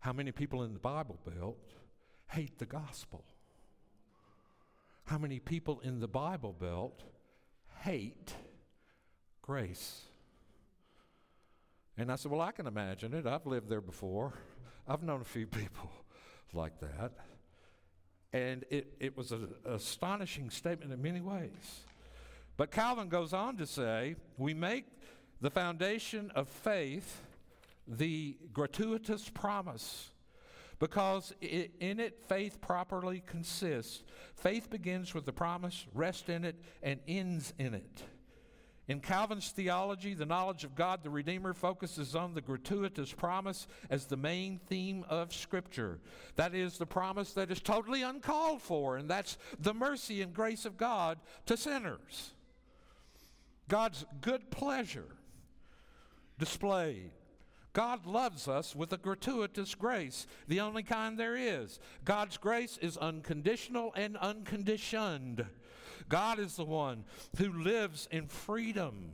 how 0.00 0.12
many 0.12 0.32
people 0.32 0.62
in 0.64 0.72
the 0.74 0.80
Bible 0.80 1.18
Belt 1.24 1.58
hate 2.28 2.58
the 2.58 2.66
gospel 2.66 3.24
how 5.06 5.18
many 5.18 5.38
people 5.38 5.80
in 5.80 6.00
the 6.00 6.08
Bible 6.08 6.54
Belt 6.58 7.02
hate 7.82 8.32
grace. 9.42 10.02
And 11.96 12.10
I 12.10 12.16
said, 12.16 12.32
Well, 12.32 12.40
I 12.40 12.52
can 12.52 12.66
imagine 12.66 13.14
it. 13.14 13.26
I've 13.26 13.46
lived 13.46 13.68
there 13.68 13.80
before. 13.80 14.32
I've 14.88 15.02
known 15.02 15.20
a 15.20 15.24
few 15.24 15.46
people 15.62 15.90
like 16.52 16.80
that. 16.80 17.12
And 18.34 18.64
it, 18.68 18.92
it 18.98 19.16
was 19.16 19.30
an 19.30 19.48
astonishing 19.64 20.50
statement 20.50 20.92
in 20.92 21.00
many 21.00 21.20
ways. 21.20 21.84
But 22.56 22.72
Calvin 22.72 23.08
goes 23.08 23.32
on 23.32 23.56
to 23.58 23.66
say, 23.66 24.16
We 24.38 24.54
make 24.54 24.86
the 25.40 25.50
foundation 25.50 26.32
of 26.34 26.48
faith 26.48 27.22
the 27.86 28.36
gratuitous 28.52 29.28
promise 29.28 30.10
because 30.80 31.32
it, 31.40 31.74
in 31.78 32.00
it 32.00 32.24
faith 32.28 32.60
properly 32.60 33.22
consists. 33.24 34.02
Faith 34.34 34.68
begins 34.68 35.14
with 35.14 35.26
the 35.26 35.32
promise, 35.32 35.86
rests 35.94 36.28
in 36.28 36.44
it, 36.44 36.56
and 36.82 36.98
ends 37.06 37.54
in 37.56 37.72
it. 37.72 38.02
In 38.86 39.00
Calvin's 39.00 39.50
theology, 39.50 40.12
the 40.12 40.26
knowledge 40.26 40.62
of 40.64 40.74
God 40.74 41.02
the 41.02 41.10
Redeemer 41.10 41.54
focuses 41.54 42.14
on 42.14 42.34
the 42.34 42.42
gratuitous 42.42 43.12
promise 43.12 43.66
as 43.88 44.04
the 44.04 44.16
main 44.16 44.60
theme 44.68 45.04
of 45.08 45.32
Scripture. 45.32 46.00
That 46.36 46.54
is 46.54 46.76
the 46.76 46.86
promise 46.86 47.32
that 47.32 47.50
is 47.50 47.60
totally 47.60 48.02
uncalled 48.02 48.60
for, 48.60 48.96
and 48.96 49.08
that's 49.08 49.38
the 49.58 49.72
mercy 49.72 50.20
and 50.20 50.34
grace 50.34 50.66
of 50.66 50.76
God 50.76 51.18
to 51.46 51.56
sinners. 51.56 52.32
God's 53.68 54.04
good 54.20 54.50
pleasure 54.50 55.16
displayed 56.38 57.10
God 57.74 58.06
loves 58.06 58.46
us 58.46 58.74
with 58.74 58.92
a 58.92 58.96
gratuitous 58.96 59.74
grace, 59.74 60.28
the 60.46 60.60
only 60.60 60.84
kind 60.84 61.18
there 61.18 61.36
is. 61.36 61.80
God's 62.04 62.36
grace 62.36 62.78
is 62.80 62.96
unconditional 62.96 63.92
and 63.96 64.16
unconditioned. 64.16 65.44
God 66.08 66.38
is 66.38 66.56
the 66.56 66.64
one 66.64 67.04
who 67.36 67.52
lives 67.52 68.08
in 68.10 68.26
freedom. 68.26 69.12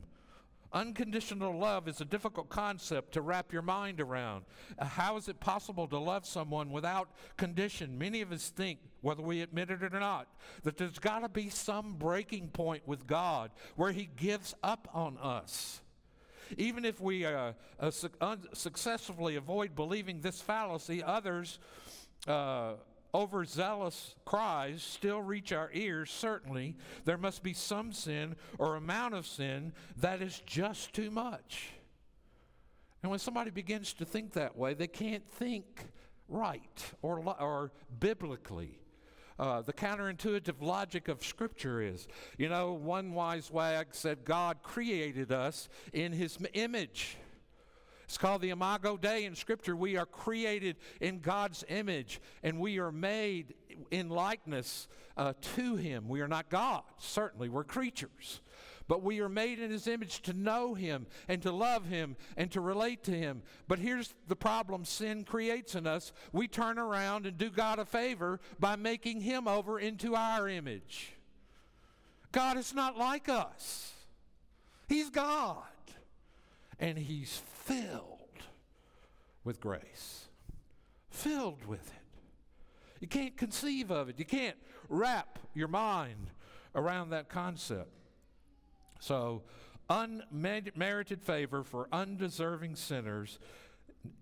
Unconditional 0.72 1.59
love 1.59 1.88
is 1.88 2.00
a 2.00 2.05
difficult 2.05 2.48
concept 2.48 3.12
to 3.12 3.22
wrap 3.22 3.53
your 3.53 3.62
mind 3.62 4.00
around. 4.00 4.44
Uh, 4.79 4.85
how 4.85 5.16
is 5.16 5.29
it 5.29 5.40
possible 5.40 5.88
to 5.88 5.98
love 5.98 6.24
someone 6.24 6.70
without 6.70 7.09
condition? 7.37 7.98
Many 7.98 8.20
of 8.20 8.31
us 8.31 8.50
think, 8.50 8.79
whether 9.00 9.22
we 9.22 9.40
admit 9.40 9.70
it 9.70 9.83
or 9.83 9.90
not, 9.98 10.29
that 10.62 10.76
there's 10.76 11.00
got 11.00 11.20
to 11.20 11.29
be 11.29 11.48
some 11.48 11.94
breaking 11.94 12.48
point 12.48 12.87
with 12.87 13.09
God 13.09 13.50
where 13.74 13.90
He 13.90 14.09
gives 14.16 14.55
up 14.62 14.88
on 14.94 15.18
us. 15.18 15.81
Even 16.57 16.85
if 16.85 17.00
we 17.00 17.24
uh, 17.24 17.53
uh, 17.81 17.90
su- 17.90 18.11
successfully 18.53 19.35
avoid 19.35 19.74
believing 19.74 20.20
this 20.20 20.40
fallacy, 20.40 21.03
others. 21.03 21.59
Uh, 22.29 22.74
overzealous 23.14 24.14
cries 24.25 24.83
still 24.83 25.20
reach 25.20 25.53
our 25.53 25.70
ears, 25.73 26.11
certainly, 26.11 26.77
there 27.05 27.18
must 27.18 27.42
be 27.42 27.53
some 27.53 27.92
sin 27.92 28.37
or 28.59 28.77
amount 28.77 29.14
of 29.14 29.27
sin 29.27 29.73
that 29.96 30.23
is 30.23 30.40
just 30.46 30.92
too 30.92 31.11
much. 31.11 31.70
And 33.03 33.11
when 33.11 33.18
somebody 33.18 33.51
begins 33.51 33.92
to 33.94 34.05
think 34.05 34.35
that 34.35 34.57
way, 34.57 34.75
they 34.75 34.87
can't 34.87 35.29
think 35.31 35.87
right 36.29 36.92
or, 37.03 37.18
or 37.40 37.73
biblically 37.99 38.81
uh, 39.40 39.62
the 39.62 39.73
counterintuitive 39.73 40.61
logic 40.61 41.09
of 41.09 41.25
Scripture 41.25 41.81
is. 41.81 42.07
You 42.37 42.51
know, 42.51 42.75
one 42.75 43.14
wise 43.14 43.51
wag 43.51 43.88
said 43.92 44.25
God 44.25 44.59
created 44.62 45.33
us 45.33 45.70
in 45.94 46.12
His 46.12 46.38
image. 46.53 47.16
It's 48.11 48.18
called 48.18 48.42
the 48.42 48.51
Imago 48.51 48.96
Dei 48.96 49.25
in 49.25 49.37
Scripture. 49.37 49.77
We 49.77 49.96
are 49.96 50.05
created 50.05 50.75
in 51.01 51.20
God's 51.20 51.64
image 51.68 52.20
and 52.42 52.59
we 52.59 52.81
are 52.81 52.90
made 52.90 53.55
in 53.92 54.09
likeness 54.09 54.88
uh, 55.16 55.35
to 55.55 55.77
Him. 55.77 56.09
We 56.09 56.20
are 56.20 56.27
not 56.27 56.49
God, 56.49 56.83
certainly, 56.99 57.49
we're 57.49 57.62
creatures. 57.62 58.40
But 58.88 59.05
we 59.05 59.20
are 59.20 59.29
made 59.29 59.61
in 59.61 59.70
his 59.70 59.87
image 59.87 60.23
to 60.23 60.33
know 60.33 60.75
him 60.75 61.07
and 61.29 61.40
to 61.42 61.53
love 61.53 61.87
him 61.87 62.16
and 62.37 62.51
to 62.51 62.61
relate 62.61 63.05
to 63.05 63.12
him. 63.12 63.42
But 63.68 63.79
here's 63.79 64.12
the 64.27 64.35
problem 64.35 64.85
sin 64.85 65.23
creates 65.23 65.77
in 65.77 65.87
us. 65.87 66.12
We 66.33 66.49
turn 66.49 66.81
around 66.81 67.27
and 67.27 67.38
do 67.38 67.49
God 67.49 67.79
a 67.79 67.85
favor 67.85 68.40
by 68.59 68.75
making 68.75 69.20
him 69.20 69.46
over 69.46 69.79
into 69.79 70.16
our 70.16 70.49
image. 70.49 71.12
God 72.33 72.57
is 72.57 72.75
not 72.75 72.99
like 72.99 73.29
us, 73.29 73.92
he's 74.88 75.11
God. 75.11 75.62
And 76.81 76.96
he's 76.96 77.42
filled 77.71 78.43
with 79.45 79.61
grace, 79.61 80.27
filled 81.09 81.65
with 81.67 81.87
it. 81.87 82.21
You 83.01 83.07
can't 83.07 83.37
conceive 83.37 83.93
of 83.93 84.09
it. 84.09 84.19
You 84.19 84.25
can't 84.25 84.57
wrap 84.89 85.39
your 85.55 85.69
mind 85.69 86.31
around 86.75 87.11
that 87.11 87.29
concept. 87.29 87.93
So, 88.99 89.43
unmerited 89.89 91.23
favor 91.23 91.63
for 91.63 91.89
undeserving 91.93 92.75
sinners 92.75 93.39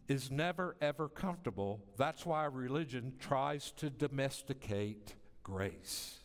is 0.09 0.31
never 0.31 0.77
ever 0.83 1.09
comfortable. 1.09 1.81
That's 1.97 2.27
why 2.27 2.45
religion 2.45 3.15
tries 3.19 3.73
to 3.73 3.89
domesticate 3.89 5.15
grace. 5.43 6.19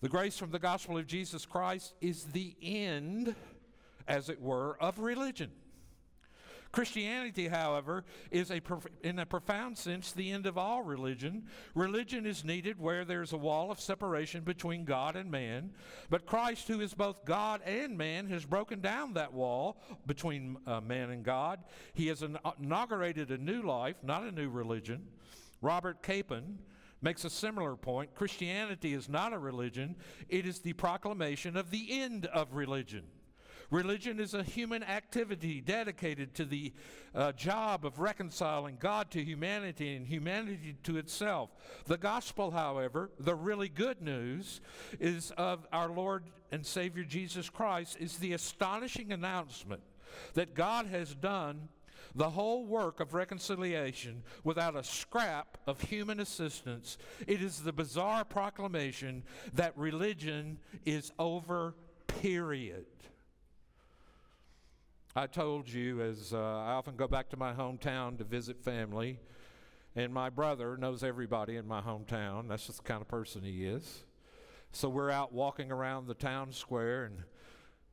The 0.00 0.08
grace 0.08 0.38
from 0.38 0.52
the 0.52 0.58
gospel 0.60 0.96
of 0.96 1.06
Jesus 1.08 1.44
Christ 1.44 1.94
is 2.00 2.24
the 2.26 2.54
end, 2.62 3.34
as 4.06 4.28
it 4.28 4.40
were, 4.40 4.76
of 4.80 5.00
religion. 5.00 5.50
Christianity, 6.72 7.48
however, 7.48 8.04
is 8.30 8.50
a 8.50 8.60
prof- 8.60 8.86
in 9.02 9.18
a 9.18 9.26
profound 9.26 9.76
sense 9.76 10.10
the 10.10 10.30
end 10.30 10.46
of 10.46 10.56
all 10.56 10.82
religion. 10.82 11.44
Religion 11.74 12.24
is 12.24 12.44
needed 12.44 12.80
where 12.80 13.04
there's 13.04 13.34
a 13.34 13.38
wall 13.38 13.70
of 13.70 13.78
separation 13.78 14.42
between 14.42 14.86
God 14.86 15.14
and 15.14 15.30
man, 15.30 15.70
but 16.08 16.24
Christ, 16.24 16.68
who 16.68 16.80
is 16.80 16.94
both 16.94 17.26
God 17.26 17.60
and 17.66 17.96
man, 17.98 18.26
has 18.28 18.46
broken 18.46 18.80
down 18.80 19.12
that 19.14 19.34
wall 19.34 19.82
between 20.06 20.56
uh, 20.66 20.80
man 20.80 21.10
and 21.10 21.22
God. 21.22 21.60
He 21.92 22.06
has 22.08 22.24
inaugurated 22.58 23.30
a 23.30 23.38
new 23.38 23.62
life, 23.62 23.96
not 24.02 24.22
a 24.22 24.32
new 24.32 24.48
religion. 24.48 25.06
Robert 25.60 26.02
Capon 26.02 26.58
makes 27.02 27.24
a 27.24 27.30
similar 27.30 27.76
point. 27.76 28.14
Christianity 28.14 28.94
is 28.94 29.08
not 29.08 29.34
a 29.34 29.38
religion, 29.38 29.96
it 30.28 30.46
is 30.46 30.60
the 30.60 30.72
proclamation 30.72 31.56
of 31.56 31.70
the 31.70 32.00
end 32.00 32.26
of 32.26 32.54
religion. 32.54 33.02
Religion 33.72 34.20
is 34.20 34.34
a 34.34 34.42
human 34.42 34.82
activity 34.82 35.62
dedicated 35.62 36.34
to 36.34 36.44
the 36.44 36.74
uh, 37.14 37.32
job 37.32 37.86
of 37.86 37.98
reconciling 37.98 38.76
God 38.78 39.10
to 39.12 39.24
humanity 39.24 39.96
and 39.96 40.06
humanity 40.06 40.76
to 40.82 40.98
itself. 40.98 41.48
The 41.86 41.96
gospel, 41.96 42.50
however, 42.50 43.10
the 43.18 43.34
really 43.34 43.70
good 43.70 44.02
news 44.02 44.60
is 45.00 45.30
of 45.38 45.66
our 45.72 45.88
Lord 45.88 46.24
and 46.50 46.66
Savior 46.66 47.02
Jesus 47.02 47.48
Christ, 47.48 47.96
is 47.98 48.18
the 48.18 48.34
astonishing 48.34 49.10
announcement 49.10 49.80
that 50.34 50.54
God 50.54 50.84
has 50.88 51.14
done 51.14 51.70
the 52.14 52.28
whole 52.28 52.66
work 52.66 53.00
of 53.00 53.14
reconciliation 53.14 54.22
without 54.44 54.76
a 54.76 54.84
scrap 54.84 55.56
of 55.66 55.80
human 55.80 56.20
assistance. 56.20 56.98
It 57.26 57.40
is 57.40 57.62
the 57.62 57.72
bizarre 57.72 58.26
proclamation 58.26 59.22
that 59.54 59.72
religion 59.78 60.58
is 60.84 61.10
over, 61.18 61.74
period. 62.06 62.84
I 65.14 65.26
told 65.26 65.68
you, 65.68 66.00
as 66.00 66.32
uh, 66.32 66.38
I 66.38 66.72
often 66.72 66.96
go 66.96 67.06
back 67.06 67.28
to 67.30 67.36
my 67.36 67.52
hometown 67.52 68.16
to 68.16 68.24
visit 68.24 68.64
family, 68.64 69.20
and 69.94 70.12
my 70.12 70.30
brother 70.30 70.78
knows 70.78 71.04
everybody 71.04 71.56
in 71.56 71.66
my 71.66 71.82
hometown. 71.82 72.48
That's 72.48 72.66
just 72.66 72.78
the 72.78 72.84
kind 72.84 73.02
of 73.02 73.08
person 73.08 73.42
he 73.42 73.66
is. 73.66 74.04
So 74.72 74.88
we're 74.88 75.10
out 75.10 75.34
walking 75.34 75.70
around 75.70 76.06
the 76.06 76.14
town 76.14 76.50
square, 76.52 77.04
and 77.04 77.18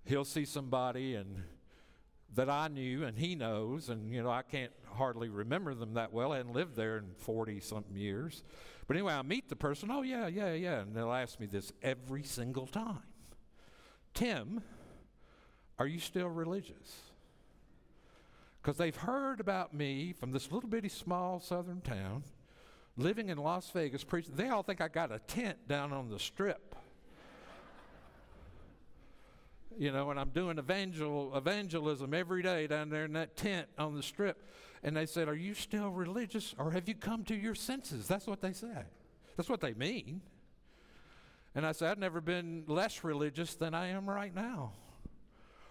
he'll 0.06 0.24
see 0.24 0.46
somebody 0.46 1.16
and 1.16 1.44
that 2.36 2.50
I 2.50 2.70
knew 2.70 3.04
and 3.04 3.18
he 3.18 3.36
knows, 3.36 3.90
and 3.90 4.14
you 4.14 4.24
know 4.24 4.30
I 4.30 4.44
can't 4.44 4.72
hardly 4.94 5.28
remember 5.28 5.74
them 5.74 5.96
that 5.96 6.14
well. 6.14 6.32
I 6.32 6.38
hadn't 6.38 6.54
lived 6.54 6.78
there 6.78 6.98
in 6.98 7.16
forty 7.18 7.60
something 7.60 7.98
years, 7.98 8.44
but 8.88 8.96
anyway, 8.96 9.14
I 9.14 9.24
meet 9.24 9.50
the 9.50 9.58
person. 9.58 9.90
Oh 9.92 10.04
yeah, 10.04 10.28
yeah, 10.28 10.54
yeah, 10.54 10.80
and 10.82 10.96
they'll 10.96 11.12
ask 11.12 11.38
me 11.38 11.48
this 11.48 11.74
every 11.82 12.24
single 12.24 12.68
time. 12.68 13.04
Tim, 14.14 14.62
are 15.78 15.88
you 15.88 16.00
still 16.00 16.30
religious? 16.30 17.09
Because 18.62 18.78
they've 18.78 18.96
heard 18.96 19.40
about 19.40 19.74
me 19.74 20.14
from 20.14 20.32
this 20.32 20.52
little 20.52 20.70
bitty 20.70 20.90
small 20.90 21.40
southern 21.40 21.82
town, 21.82 22.24
living 22.98 23.30
in 23.30 23.38
Las 23.38 23.70
Vegas, 23.72 24.04
preaching. 24.04 24.34
They 24.36 24.50
all 24.50 24.64
think 24.64 24.82
I 24.82 24.88
got 24.88 25.12
a 25.12 25.20
tent 25.20 25.68
down 25.68 25.94
on 25.94 26.10
the 26.10 26.20
strip. 26.20 26.76
you 29.78 29.92
know, 29.92 30.12
and 30.12 30.20
I'm 30.20 30.30
doing 30.30 30.58
evangel, 30.58 31.32
evangelism 31.36 32.14
every 32.14 32.44
day 32.44 32.68
down 32.68 32.90
there 32.90 33.06
in 33.06 33.14
that 33.14 33.38
tent 33.38 33.68
on 33.78 33.96
the 33.96 34.04
strip. 34.04 34.46
And 34.84 34.96
they 34.96 35.06
said, 35.06 35.28
Are 35.28 35.36
you 35.36 35.54
still 35.54 35.90
religious 35.90 36.54
or 36.58 36.72
have 36.72 36.88
you 36.88 36.96
come 36.96 37.24
to 37.26 37.36
your 37.36 37.56
senses? 37.56 38.08
That's 38.08 38.28
what 38.28 38.42
they 38.42 38.54
say. 38.54 38.86
That's 39.38 39.50
what 39.50 39.62
they 39.62 39.74
mean. 39.74 40.22
And 41.56 41.66
I 41.66 41.72
said, 41.72 41.92
I've 41.92 41.98
never 41.98 42.22
been 42.22 42.64
less 42.68 43.04
religious 43.04 43.56
than 43.56 43.74
I 43.74 43.88
am 43.88 44.10
right 44.10 44.34
now. 44.34 44.74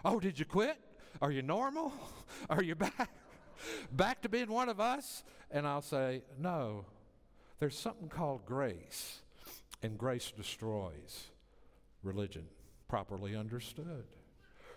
Oh, 0.04 0.20
did 0.20 0.38
you 0.38 0.44
quit? 0.44 0.78
Are 1.20 1.32
you 1.32 1.42
normal? 1.42 1.92
Are 2.50 2.62
you 2.62 2.74
back? 2.74 3.10
back 3.92 4.22
to 4.22 4.28
being 4.28 4.48
one 4.48 4.68
of 4.68 4.80
us? 4.80 5.24
And 5.50 5.66
I'll 5.66 5.82
say, 5.82 6.22
No. 6.38 6.84
There's 7.58 7.76
something 7.76 8.08
called 8.08 8.46
grace, 8.46 9.18
and 9.82 9.98
grace 9.98 10.30
destroys 10.30 11.24
religion, 12.04 12.44
properly 12.86 13.34
understood. 13.34 14.04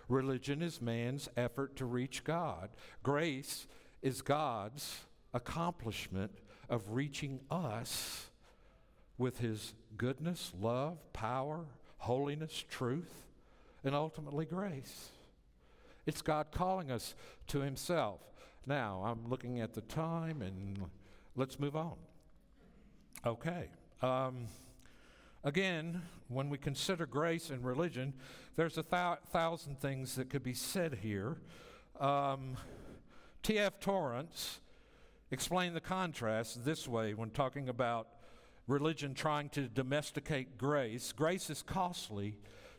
Religion 0.08 0.62
is 0.62 0.82
man's 0.82 1.28
effort 1.36 1.76
to 1.76 1.84
reach 1.84 2.24
God. 2.24 2.70
Grace 3.04 3.68
is 4.02 4.20
God's 4.20 4.98
accomplishment 5.32 6.32
of 6.68 6.82
reaching 6.90 7.38
us 7.50 8.26
with 9.16 9.38
his 9.38 9.74
goodness, 9.96 10.52
love, 10.60 10.98
power, 11.12 11.66
holiness, 11.98 12.64
truth, 12.68 13.22
and 13.84 13.94
ultimately 13.94 14.44
grace. 14.44 15.10
It's 16.06 16.22
God 16.22 16.48
calling 16.50 16.90
us 16.90 17.14
to 17.48 17.60
Himself. 17.60 18.20
Now, 18.66 19.02
I'm 19.04 19.28
looking 19.28 19.60
at 19.60 19.74
the 19.74 19.80
time 19.82 20.42
and 20.42 20.84
let's 21.36 21.58
move 21.58 21.76
on. 21.76 21.96
Okay. 23.24 23.68
Um, 24.00 24.48
again, 25.44 26.02
when 26.28 26.48
we 26.48 26.58
consider 26.58 27.06
grace 27.06 27.50
and 27.50 27.64
religion, 27.64 28.14
there's 28.56 28.78
a 28.78 28.82
th- 28.82 29.18
thousand 29.30 29.80
things 29.80 30.16
that 30.16 30.30
could 30.30 30.42
be 30.42 30.54
said 30.54 30.98
here. 31.02 31.36
Um, 32.00 32.56
T.F. 33.42 33.80
Torrance 33.80 34.60
explained 35.30 35.74
the 35.74 35.80
contrast 35.80 36.64
this 36.64 36.86
way 36.86 37.14
when 37.14 37.30
talking 37.30 37.68
about 37.68 38.08
religion 38.66 39.14
trying 39.14 39.48
to 39.50 39.68
domesticate 39.68 40.58
grace. 40.58 41.12
Grace 41.12 41.50
is 41.50 41.62
costly 41.62 42.36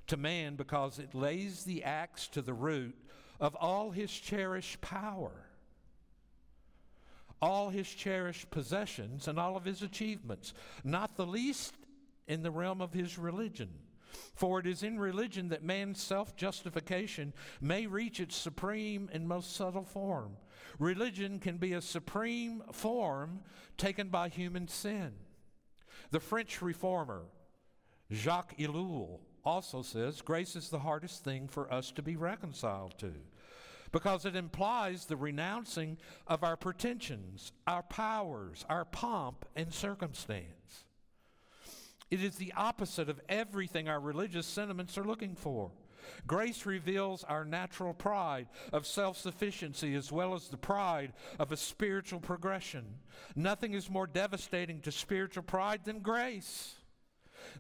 to 0.08 0.18
man 0.18 0.56
because 0.56 1.00
it 1.00 1.14
lays 1.14 1.64
the 1.64 1.84
axe 1.84 2.28
to 2.28 2.42
the 2.42 2.54
root 2.54 2.96
of 3.44 3.56
all 3.56 3.92
his 3.92 4.10
cherished 4.10 4.80
power, 4.80 5.34
all 7.42 7.70
his 7.70 7.90
cherished 7.90 8.50
possessions, 8.50 9.28
and 9.28 9.38
all 9.38 9.58
of 9.58 9.66
his 9.66 9.82
achievements, 9.82 10.54
not 10.86 11.18
the 11.18 11.26
least 11.26 11.76
in 12.26 12.42
the 12.42 12.50
realm 12.50 12.82
of 12.82 12.94
his 12.94 13.18
religion. 13.18 13.70
For 14.34 14.62
it 14.62 14.66
is 14.66 14.82
in 14.82 14.98
religion 14.98 15.50
that 15.50 15.62
man's 15.62 16.02
self 16.02 16.38
justification 16.38 17.34
may 17.60 17.86
reach 17.86 18.22
its 18.22 18.38
supreme 18.38 19.10
and 19.12 19.28
most 19.28 19.54
subtle 19.54 19.84
form. 19.84 20.38
Religion 20.80 21.38
can 21.38 21.58
be 21.58 21.74
a 21.74 21.82
supreme 21.82 22.64
form 22.72 23.42
taken 23.78 24.08
by 24.08 24.30
human 24.30 24.70
sin. 24.70 25.12
The 26.12 26.22
French 26.22 26.62
reformer, 26.62 27.24
Jacques 28.10 28.58
Ellul, 28.58 29.20
also 29.44 29.82
says 29.82 30.22
grace 30.22 30.56
is 30.56 30.70
the 30.70 30.80
hardest 30.80 31.26
thing 31.26 31.50
for 31.50 31.72
us 31.74 31.92
to 31.92 32.02
be 32.02 32.16
reconciled 32.16 32.98
to 33.00 33.14
because 33.94 34.26
it 34.26 34.36
implies 34.36 35.06
the 35.06 35.16
renouncing 35.16 35.98
of 36.28 36.44
our 36.44 36.58
pretensions, 36.58 37.54
our 37.68 37.84
powers, 37.84 38.66
our 38.68 38.84
pomp, 38.84 39.46
and 39.56 39.72
circumstance. 39.72 40.84
It 42.12 42.22
is 42.22 42.36
the 42.36 42.54
opposite 42.58 43.08
of 43.08 43.22
everything 43.30 43.88
our 43.88 44.00
religious 44.00 44.48
sentiments 44.48 44.98
are 44.98 45.06
looking 45.06 45.36
for. 45.36 45.72
Grace 46.28 46.66
reveals 46.66 47.24
our 47.24 47.46
natural 47.46 47.94
pride 47.94 48.48
of 48.74 48.86
self 48.86 49.18
sufficiency 49.18 49.96
as 49.96 50.12
well 50.12 50.34
as 50.34 50.50
the 50.50 50.58
pride 50.58 51.14
of 51.40 51.52
a 51.52 51.58
spiritual 51.58 52.20
progression. 52.20 52.84
Nothing 53.36 53.74
is 53.74 53.90
more 53.90 54.08
devastating 54.08 54.82
to 54.82 54.92
spiritual 54.92 55.44
pride 55.44 55.86
than 55.86 56.00
grace. 56.00 56.76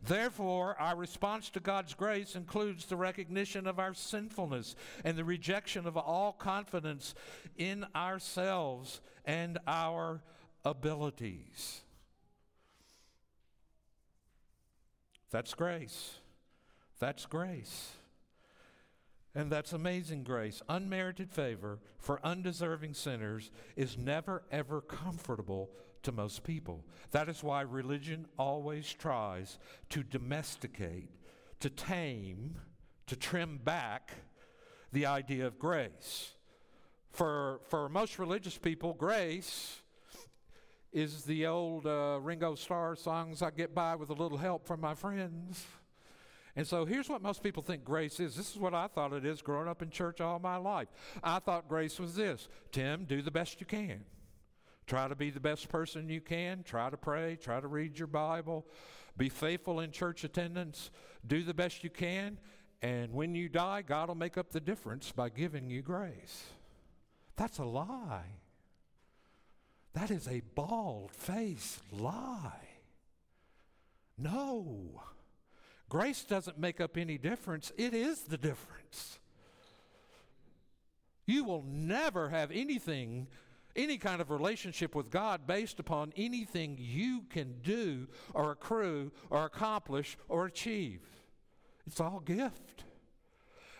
Therefore, 0.01 0.75
our 0.79 0.95
response 0.95 1.49
to 1.51 1.59
God's 1.59 1.93
grace 1.93 2.35
includes 2.35 2.85
the 2.85 2.95
recognition 2.95 3.67
of 3.67 3.79
our 3.79 3.93
sinfulness 3.93 4.75
and 5.03 5.17
the 5.17 5.25
rejection 5.25 5.85
of 5.85 5.97
all 5.97 6.33
confidence 6.33 7.13
in 7.57 7.85
ourselves 7.95 9.01
and 9.25 9.59
our 9.67 10.21
abilities. 10.65 11.81
That's 15.31 15.53
grace. 15.53 16.19
That's 16.99 17.25
grace. 17.25 17.93
And 19.35 19.51
that's 19.51 19.73
amazing 19.73 20.23
grace. 20.23 20.61
Unmerited 20.69 21.31
favor 21.31 21.79
for 21.97 22.19
undeserving 22.23 22.93
sinners 22.93 23.49
is 23.75 23.97
never, 23.97 24.43
ever 24.51 24.79
comfortable 24.79 25.71
to 26.03 26.11
most 26.11 26.43
people. 26.43 26.85
That 27.11 27.29
is 27.29 27.43
why 27.43 27.61
religion 27.61 28.27
always 28.37 28.91
tries 28.93 29.57
to 29.89 30.03
domesticate, 30.03 31.09
to 31.59 31.69
tame, 31.69 32.55
to 33.07 33.15
trim 33.15 33.59
back 33.63 34.11
the 34.91 35.05
idea 35.05 35.47
of 35.47 35.59
grace. 35.59 36.31
For, 37.11 37.61
for 37.69 37.89
most 37.89 38.19
religious 38.19 38.57
people, 38.57 38.93
grace 38.93 39.81
is 40.91 41.23
the 41.23 41.47
old 41.47 41.87
uh, 41.87 42.19
Ringo 42.21 42.55
Starr 42.55 42.95
songs 42.95 43.41
I 43.41 43.49
get 43.49 43.73
by 43.73 43.95
with 43.95 44.09
a 44.09 44.13
little 44.13 44.37
help 44.37 44.67
from 44.67 44.79
my 44.79 44.93
friends. 44.93 45.65
And 46.55 46.67
so 46.67 46.85
here's 46.85 47.09
what 47.09 47.23
most 47.23 47.41
people 47.41 47.63
think 47.63 47.83
grace 47.83 48.19
is. 48.19 48.35
This 48.35 48.51
is 48.51 48.57
what 48.57 48.75
I 48.75 48.87
thought 48.87 49.11
it 49.11 49.25
is 49.25 49.41
growing 49.41 49.67
up 49.67 49.81
in 49.81 49.89
church 49.89 50.21
all 50.21 50.37
my 50.39 50.57
life. 50.57 50.87
I 51.23 51.39
thought 51.39 51.67
grace 51.67 51.99
was 51.99 52.15
this 52.15 52.47
Tim, 52.71 53.05
do 53.05 53.21
the 53.21 53.31
best 53.31 53.59
you 53.59 53.65
can. 53.65 54.05
Try 54.85 55.07
to 55.07 55.15
be 55.15 55.29
the 55.29 55.39
best 55.39 55.69
person 55.69 56.09
you 56.09 56.21
can. 56.21 56.63
Try 56.63 56.89
to 56.89 56.97
pray. 56.97 57.37
Try 57.41 57.59
to 57.59 57.67
read 57.67 57.97
your 57.97 58.07
Bible. 58.07 58.65
Be 59.15 59.29
faithful 59.29 59.79
in 59.79 59.91
church 59.91 60.23
attendance. 60.23 60.91
Do 61.25 61.43
the 61.43 61.53
best 61.53 61.83
you 61.83 61.89
can. 61.89 62.39
And 62.81 63.13
when 63.13 63.33
you 63.33 63.47
die, 63.47 63.81
God 63.81 64.09
will 64.09 64.15
make 64.15 64.37
up 64.37 64.51
the 64.51 64.59
difference 64.59 65.11
by 65.11 65.29
giving 65.29 65.69
you 65.69 65.81
grace. 65.81 66.43
That's 67.37 67.59
a 67.59 67.63
lie. 67.63 68.39
That 69.93 70.11
is 70.11 70.27
a 70.27 70.41
bald 70.55 71.11
faced 71.11 71.79
lie. 71.91 72.67
No. 74.17 75.03
Grace 75.87 76.23
doesn't 76.23 76.57
make 76.57 76.81
up 76.81 76.97
any 76.97 77.17
difference, 77.17 77.71
it 77.77 77.93
is 77.93 78.23
the 78.23 78.37
difference. 78.37 79.19
You 81.25 81.43
will 81.43 81.63
never 81.65 82.29
have 82.29 82.51
anything 82.51 83.27
any 83.75 83.97
kind 83.97 84.21
of 84.21 84.29
relationship 84.29 84.95
with 84.95 85.09
God 85.09 85.47
based 85.47 85.79
upon 85.79 86.13
anything 86.15 86.77
you 86.79 87.23
can 87.29 87.55
do 87.63 88.07
or 88.33 88.51
accrue 88.51 89.11
or 89.29 89.45
accomplish 89.45 90.17
or 90.27 90.45
achieve. 90.45 91.01
It's 91.85 91.99
all 91.99 92.19
gift. 92.19 92.83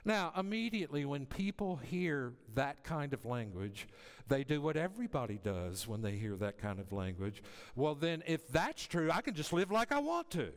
Now, 0.06 0.34
immediately 0.38 1.06
when 1.06 1.26
people 1.26 1.78
hear 1.78 2.34
that 2.56 2.84
kind 2.84 3.14
of 3.14 3.24
language, 3.24 3.88
they 4.28 4.44
do 4.44 4.62
what 4.62 4.76
everybody 4.76 5.40
does 5.42 5.88
when 5.88 6.02
they 6.02 6.14
hear 6.14 6.36
that 6.38 6.58
kind 6.58 6.80
of 6.80 6.92
language. 6.92 7.42
Well, 7.76 7.96
then, 7.96 8.22
if 8.28 8.48
that's 8.50 8.86
true, 8.86 9.10
I 9.12 9.22
can 9.22 9.34
just 9.34 9.54
live 9.54 9.72
like 9.72 9.94
I 9.94 10.00
want 10.00 10.30
to. 10.32 10.52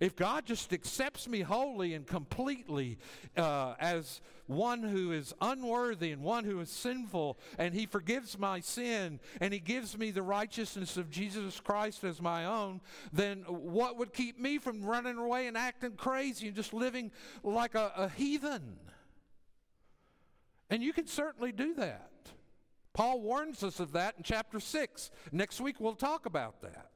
If 0.00 0.16
God 0.16 0.46
just 0.46 0.72
accepts 0.72 1.28
me 1.28 1.40
wholly 1.40 1.94
and 1.94 2.06
completely 2.06 2.98
uh, 3.36 3.74
as 3.78 4.20
one 4.46 4.82
who 4.82 5.12
is 5.12 5.34
unworthy 5.40 6.10
and 6.10 6.22
one 6.22 6.44
who 6.44 6.60
is 6.60 6.70
sinful, 6.70 7.38
and 7.58 7.74
He 7.74 7.86
forgives 7.86 8.38
my 8.38 8.60
sin 8.60 9.20
and 9.40 9.52
He 9.52 9.60
gives 9.60 9.96
me 9.96 10.10
the 10.10 10.22
righteousness 10.22 10.96
of 10.96 11.10
Jesus 11.10 11.60
Christ 11.60 12.04
as 12.04 12.20
my 12.20 12.44
own, 12.44 12.80
then 13.12 13.44
what 13.48 13.98
would 13.98 14.12
keep 14.12 14.38
me 14.38 14.58
from 14.58 14.82
running 14.82 15.16
away 15.16 15.46
and 15.46 15.56
acting 15.56 15.92
crazy 15.92 16.48
and 16.48 16.56
just 16.56 16.74
living 16.74 17.10
like 17.42 17.74
a, 17.74 17.92
a 17.96 18.08
heathen? 18.08 18.78
And 20.70 20.82
you 20.82 20.92
can 20.92 21.06
certainly 21.06 21.52
do 21.52 21.74
that. 21.74 22.10
Paul 22.94 23.20
warns 23.20 23.62
us 23.62 23.80
of 23.80 23.92
that 23.92 24.14
in 24.16 24.22
chapter 24.22 24.60
6. 24.60 25.10
Next 25.32 25.60
week 25.60 25.80
we'll 25.80 25.94
talk 25.94 26.26
about 26.26 26.62
that. 26.62 26.90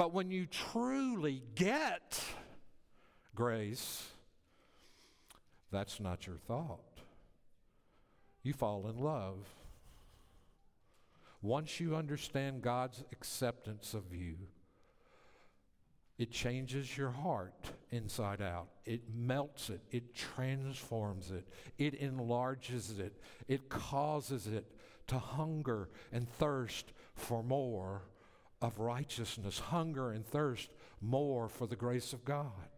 But 0.00 0.14
when 0.14 0.30
you 0.30 0.46
truly 0.46 1.42
get 1.54 2.24
grace, 3.34 4.06
that's 5.70 6.00
not 6.00 6.26
your 6.26 6.38
thought. 6.38 7.02
You 8.42 8.54
fall 8.54 8.88
in 8.88 8.98
love. 8.98 9.46
Once 11.42 11.80
you 11.80 11.96
understand 11.96 12.62
God's 12.62 13.04
acceptance 13.12 13.92
of 13.92 14.14
you, 14.14 14.36
it 16.16 16.30
changes 16.30 16.96
your 16.96 17.10
heart 17.10 17.70
inside 17.90 18.40
out. 18.40 18.68
It 18.86 19.02
melts 19.14 19.68
it. 19.68 19.82
It 19.90 20.14
transforms 20.14 21.30
it. 21.30 21.46
It 21.76 21.92
enlarges 21.92 22.98
it. 22.98 23.20
It 23.48 23.68
causes 23.68 24.46
it 24.46 24.64
to 25.08 25.18
hunger 25.18 25.90
and 26.10 26.26
thirst 26.26 26.94
for 27.14 27.42
more 27.42 28.04
of 28.62 28.78
righteousness, 28.78 29.58
hunger 29.58 30.10
and 30.10 30.26
thirst 30.26 30.70
more 31.00 31.48
for 31.48 31.66
the 31.66 31.76
grace 31.76 32.12
of 32.12 32.24
God. 32.24 32.68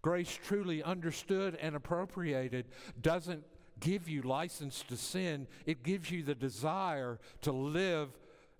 Grace 0.00 0.38
truly 0.46 0.82
understood 0.82 1.58
and 1.60 1.74
appropriated 1.74 2.66
doesn't 3.00 3.44
give 3.80 4.08
you 4.08 4.22
license 4.22 4.82
to 4.88 4.96
sin, 4.96 5.46
it 5.66 5.82
gives 5.82 6.10
you 6.10 6.22
the 6.22 6.34
desire 6.34 7.18
to 7.42 7.52
live 7.52 8.08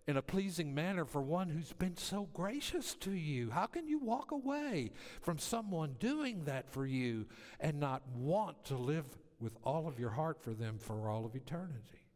in 0.06 0.16
a 0.16 0.22
pleasing 0.22 0.74
manner 0.74 1.04
for 1.04 1.20
one 1.20 1.50
who's 1.50 1.72
been 1.74 1.96
so 1.96 2.28
gracious 2.32 2.94
to 2.94 3.10
you. 3.10 3.50
How 3.50 3.66
can 3.66 3.86
you 3.86 3.98
walk 3.98 4.30
away 4.30 4.92
from 5.20 5.38
someone 5.38 5.96
doing 5.98 6.44
that 6.44 6.70
for 6.70 6.86
you 6.86 7.26
and 7.60 7.78
not 7.78 8.02
want 8.14 8.64
to 8.66 8.76
live 8.76 9.04
with 9.38 9.52
all 9.64 9.86
of 9.86 10.00
your 10.00 10.10
heart 10.10 10.40
for 10.42 10.50
them 10.50 10.78
for 10.78 11.10
all 11.10 11.26
of 11.26 11.36
eternity? 11.36 12.06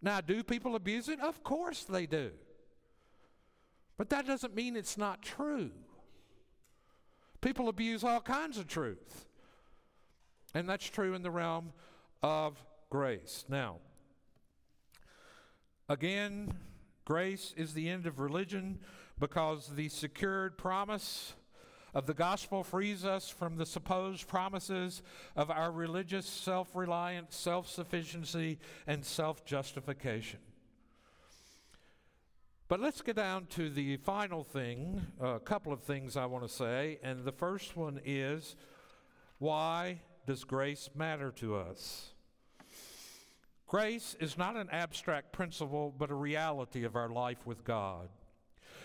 Now, 0.00 0.20
do 0.20 0.42
people 0.42 0.74
abuse 0.74 1.08
it? 1.08 1.20
Of 1.20 1.44
course 1.44 1.84
they 1.84 2.06
do. 2.06 2.32
But 4.02 4.10
that 4.10 4.26
doesn't 4.26 4.56
mean 4.56 4.74
it's 4.74 4.98
not 4.98 5.22
true. 5.22 5.70
People 7.40 7.68
abuse 7.68 8.02
all 8.02 8.20
kinds 8.20 8.58
of 8.58 8.66
truth. 8.66 9.26
And 10.54 10.68
that's 10.68 10.90
true 10.90 11.14
in 11.14 11.22
the 11.22 11.30
realm 11.30 11.72
of 12.20 12.60
grace. 12.90 13.44
Now, 13.48 13.76
again, 15.88 16.52
grace 17.04 17.54
is 17.56 17.74
the 17.74 17.88
end 17.88 18.08
of 18.08 18.18
religion 18.18 18.80
because 19.20 19.68
the 19.68 19.88
secured 19.88 20.58
promise 20.58 21.34
of 21.94 22.06
the 22.06 22.14
gospel 22.14 22.64
frees 22.64 23.04
us 23.04 23.28
from 23.28 23.56
the 23.56 23.66
supposed 23.66 24.26
promises 24.26 25.00
of 25.36 25.48
our 25.48 25.70
religious 25.70 26.26
self 26.26 26.74
reliance, 26.74 27.36
self 27.36 27.68
sufficiency, 27.68 28.58
and 28.84 29.04
self 29.04 29.44
justification. 29.44 30.40
But 32.72 32.80
let's 32.80 33.02
get 33.02 33.16
down 33.16 33.48
to 33.48 33.68
the 33.68 33.98
final 33.98 34.42
thing, 34.42 35.02
a 35.20 35.38
couple 35.38 35.74
of 35.74 35.82
things 35.82 36.16
I 36.16 36.24
want 36.24 36.48
to 36.48 36.48
say. 36.48 36.98
And 37.02 37.22
the 37.22 37.30
first 37.30 37.76
one 37.76 38.00
is 38.02 38.56
why 39.38 40.00
does 40.26 40.44
grace 40.44 40.88
matter 40.94 41.30
to 41.32 41.56
us? 41.56 42.12
Grace 43.66 44.16
is 44.20 44.38
not 44.38 44.56
an 44.56 44.70
abstract 44.72 45.32
principle, 45.32 45.94
but 45.98 46.10
a 46.10 46.14
reality 46.14 46.84
of 46.84 46.96
our 46.96 47.10
life 47.10 47.46
with 47.46 47.62
God. 47.62 48.08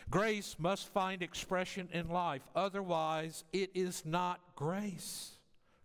Grace 0.10 0.58
must 0.60 0.91
find 0.91 1.23
expression 1.23 1.88
in 1.93 2.10
life, 2.10 2.41
otherwise, 2.58 3.45
it 3.54 3.71
is 3.73 4.04
not 4.06 4.41
grace. 4.58 5.37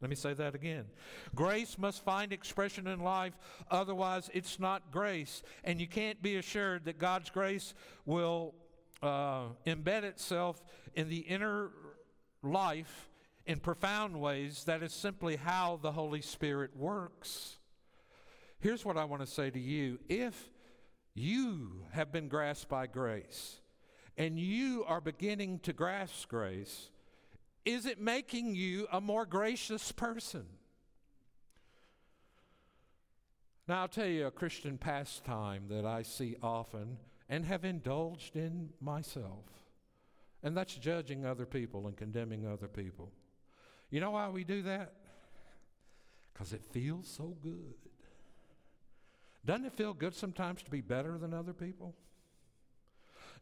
Let 0.02 0.10
me 0.10 0.16
say 0.16 0.34
that 0.34 0.56
again. 0.56 0.86
Grace 1.34 1.78
must 1.78 2.04
find 2.04 2.32
expression 2.32 2.88
in 2.88 3.00
life, 3.00 3.38
otherwise, 3.70 4.28
it's 4.34 4.58
not 4.58 4.90
grace. 4.90 5.44
And 5.62 5.80
you 5.80 5.86
can't 5.86 6.20
be 6.20 6.36
assured 6.36 6.84
that 6.86 6.98
God's 6.98 7.30
grace 7.30 7.72
will 8.04 8.54
uh, 9.00 9.44
embed 9.64 10.02
itself 10.02 10.60
in 10.94 11.08
the 11.08 11.18
inner 11.18 11.70
life 12.42 13.08
in 13.46 13.60
profound 13.60 14.20
ways. 14.20 14.64
That 14.64 14.82
is 14.82 14.92
simply 14.92 15.36
how 15.36 15.78
the 15.80 15.92
Holy 15.92 16.20
Spirit 16.20 16.76
works. 16.76 17.58
Here's 18.58 18.84
what 18.84 18.96
I 18.96 19.04
want 19.04 19.22
to 19.22 19.26
say 19.26 19.50
to 19.50 19.60
you 19.60 20.00
if 20.08 20.50
you 21.14 21.84
have 21.92 22.10
been 22.10 22.26
grasped 22.26 22.68
by 22.68 22.86
grace 22.86 23.60
and 24.16 24.38
you 24.38 24.84
are 24.86 25.00
beginning 25.00 25.60
to 25.60 25.72
grasp 25.72 26.28
grace, 26.28 26.90
is 27.64 27.87
it 27.87 28.01
making 28.01 28.55
you 28.55 28.87
a 28.92 29.01
more 29.01 29.27
gracious 29.27 29.92
person? 29.92 30.44
Now, 33.68 33.83
I'll 33.83 33.88
tell 33.88 34.07
you 34.07 34.27
a 34.27 34.31
Christian 34.31 34.77
pastime 34.77 35.64
that 35.68 35.87
I 35.87 36.03
see 36.03 36.37
often 36.42 36.98
and 37.29 37.44
have 37.44 37.64
indulged 37.64 38.37
in 38.37 38.70
myself, 38.81 39.44
and 40.42 40.57
that's 40.57 40.75
judging 40.75 41.25
other 41.25 41.46
people 41.46 41.87
and 41.87 41.96
condemning 41.96 42.46
other 42.46 42.68
people. 42.68 43.12
You 43.90 44.01
know 44.01 44.11
why 44.11 44.29
we 44.29 44.42
do 44.42 44.62
that? 44.62 44.94
Because 46.33 46.53
it 46.53 46.62
feels 46.72 47.07
so 47.07 47.37
good. 47.42 47.75
Doesn't 49.44 49.66
it 49.66 49.72
feel 49.72 49.94
good 49.94 50.14
sometimes 50.14 50.62
to 50.62 50.70
be 50.70 50.81
better 50.81 51.16
than 51.18 51.33
other 51.33 51.53
people? 51.53 51.94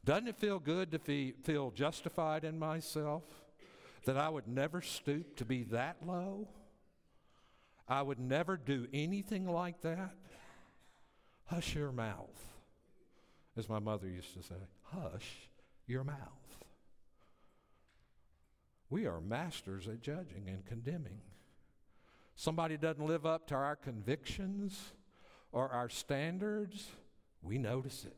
Doesn't 0.05 0.29
it 0.29 0.37
feel 0.37 0.59
good 0.59 0.91
to 0.93 1.33
feel 1.43 1.71
justified 1.71 2.45
in 2.45 2.59
myself? 2.59 3.25
That 4.05 4.17
I 4.17 4.29
would 4.29 4.49
never 4.49 4.81
stoop 4.81 5.37
to 5.37 5.45
be 5.45 5.65
that 5.65 5.97
low. 6.07 6.49
I 7.89 8.03
would 8.03 8.21
never 8.21 8.57
do 8.57 8.87
anything 8.93 9.47
like 9.47 9.81
that. 9.83 10.15
Hush 11.47 11.75
your 11.75 11.93
mouth, 11.93 12.45
as 13.57 13.69
my 13.69 13.81
mother 13.81 14.09
used 14.09 14.35
to 14.35 14.43
say. 14.43 14.55
Hush 14.85 15.49
your 15.87 16.05
mouth. 16.05 16.17
We 18.89 19.07
are 19.07 19.21
masters 19.21 19.89
at 19.89 20.01
judging 20.01 20.49
and 20.49 20.65
condemning. 20.65 21.21
Somebody 22.37 22.77
doesn't 22.77 23.05
live 23.05 23.27
up 23.27 23.47
to 23.49 23.55
our 23.55 23.77
convictions 23.77 24.93
or 25.53 25.69
our 25.69 25.89
standards, 25.89 26.87
we 27.43 27.59
notice 27.59 28.05
it. 28.05 28.17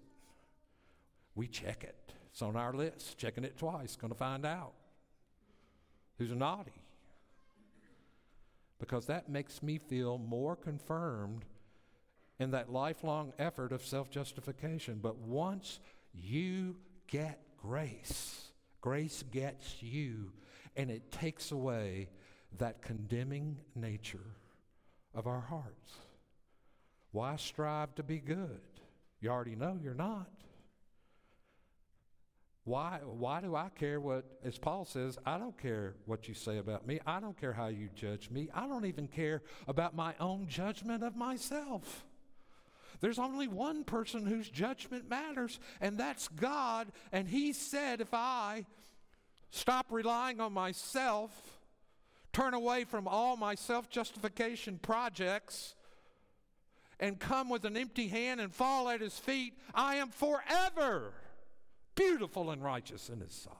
We 1.35 1.49
check 1.49 1.83
it. 1.83 2.13
It's 2.31 2.43
on 2.43 2.57
our 2.57 2.75
list. 2.75 3.17
Checking 3.17 3.45
it 3.45 3.57
twice, 3.57 3.97
going 3.97 4.13
to 4.13 4.19
find 4.19 4.45
out 4.45 4.75
who's 6.23 6.37
naughty. 6.37 6.73
Because 8.79 9.07
that 9.07 9.29
makes 9.29 9.63
me 9.63 9.79
feel 9.79 10.19
more 10.19 10.57
confirmed 10.57 11.45
in 12.39 12.53
that 12.53 12.73
lifelong 12.73 13.33
effort 13.39 13.73
of 13.73 13.85
self 13.85 14.11
justification. 14.11 14.99
But 15.03 15.19
once 15.19 15.81
you 16.13 16.77
get 17.09 17.41
grace, 17.61 18.49
grace 18.81 19.25
gets 19.31 19.83
you, 19.83 20.33
and 20.77 20.91
it 20.91 21.13
takes 21.13 21.53
away 21.53 22.09
that 22.59 22.83
condemning 22.83 23.59
nature 23.75 24.37
of 25.15 25.27
our 25.27 25.41
hearts. 25.41 25.95
Why 27.13 27.37
strive 27.37 27.95
to 27.97 28.03
be 28.03 28.19
good? 28.19 28.61
You 29.21 29.31
already 29.31 29.55
know 29.55 29.79
you're 29.83 29.95
not. 29.95 30.31
Why, 32.65 33.01
why 33.03 33.41
do 33.41 33.57
I 33.57 33.71
care 33.71 33.99
what, 33.99 34.25
as 34.45 34.57
Paul 34.57 34.85
says, 34.85 35.19
I 35.27 35.37
don't 35.37 35.59
care 35.59 35.95
what 36.07 36.29
you 36.29 36.35
say 36.35 36.59
about 36.59 36.87
me. 36.87 37.01
I 37.05 37.19
don't 37.19 37.39
care 37.39 37.53
how 37.53 37.67
you 37.67 37.89
judge 37.95 38.31
me. 38.31 38.51
I 38.55 38.69
don't 38.69 38.85
even 38.87 39.09
care 39.09 39.43
about 39.67 39.97
my 39.97 40.15
own 40.21 40.47
judgment 40.47 41.03
of 41.03 41.17
myself. 41.17 42.05
There's 43.01 43.19
only 43.19 43.49
one 43.49 43.83
person 43.83 44.27
whose 44.27 44.49
judgment 44.49 45.11
matters, 45.11 45.59
and 45.81 45.99
that's 45.99 46.29
God. 46.29 46.93
And 47.11 47.27
He 47.27 47.53
said, 47.53 48.01
if 48.01 48.15
I 48.15 48.65
stop 49.51 49.87
relying 49.91 50.41
on 50.41 50.53
myself, 50.53 51.33
turn 52.33 52.55
away 52.55 52.85
from 52.85 53.09
all 53.09 53.37
my 53.37 53.57
self 53.57 53.91
justification 53.91 54.79
projects, 54.79 55.75
and 57.01 57.19
come 57.19 57.49
with 57.49 57.65
an 57.65 57.77
empty 57.77 58.07
hand 58.07 58.41
and 58.41 58.55
fall 58.55 58.89
at 58.89 59.01
His 59.01 59.19
feet, 59.19 59.55
I 59.75 59.97
am 59.97 60.11
forever 60.11 61.13
beautiful 61.95 62.51
and 62.51 62.63
righteous 62.63 63.09
in 63.09 63.21
His 63.21 63.33
sight. 63.33 63.55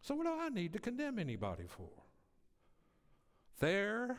So, 0.00 0.14
what 0.14 0.24
do 0.24 0.32
I 0.32 0.48
need 0.48 0.72
to 0.74 0.78
condemn 0.78 1.18
anybody 1.18 1.64
for? 1.66 1.90
There 3.58 4.18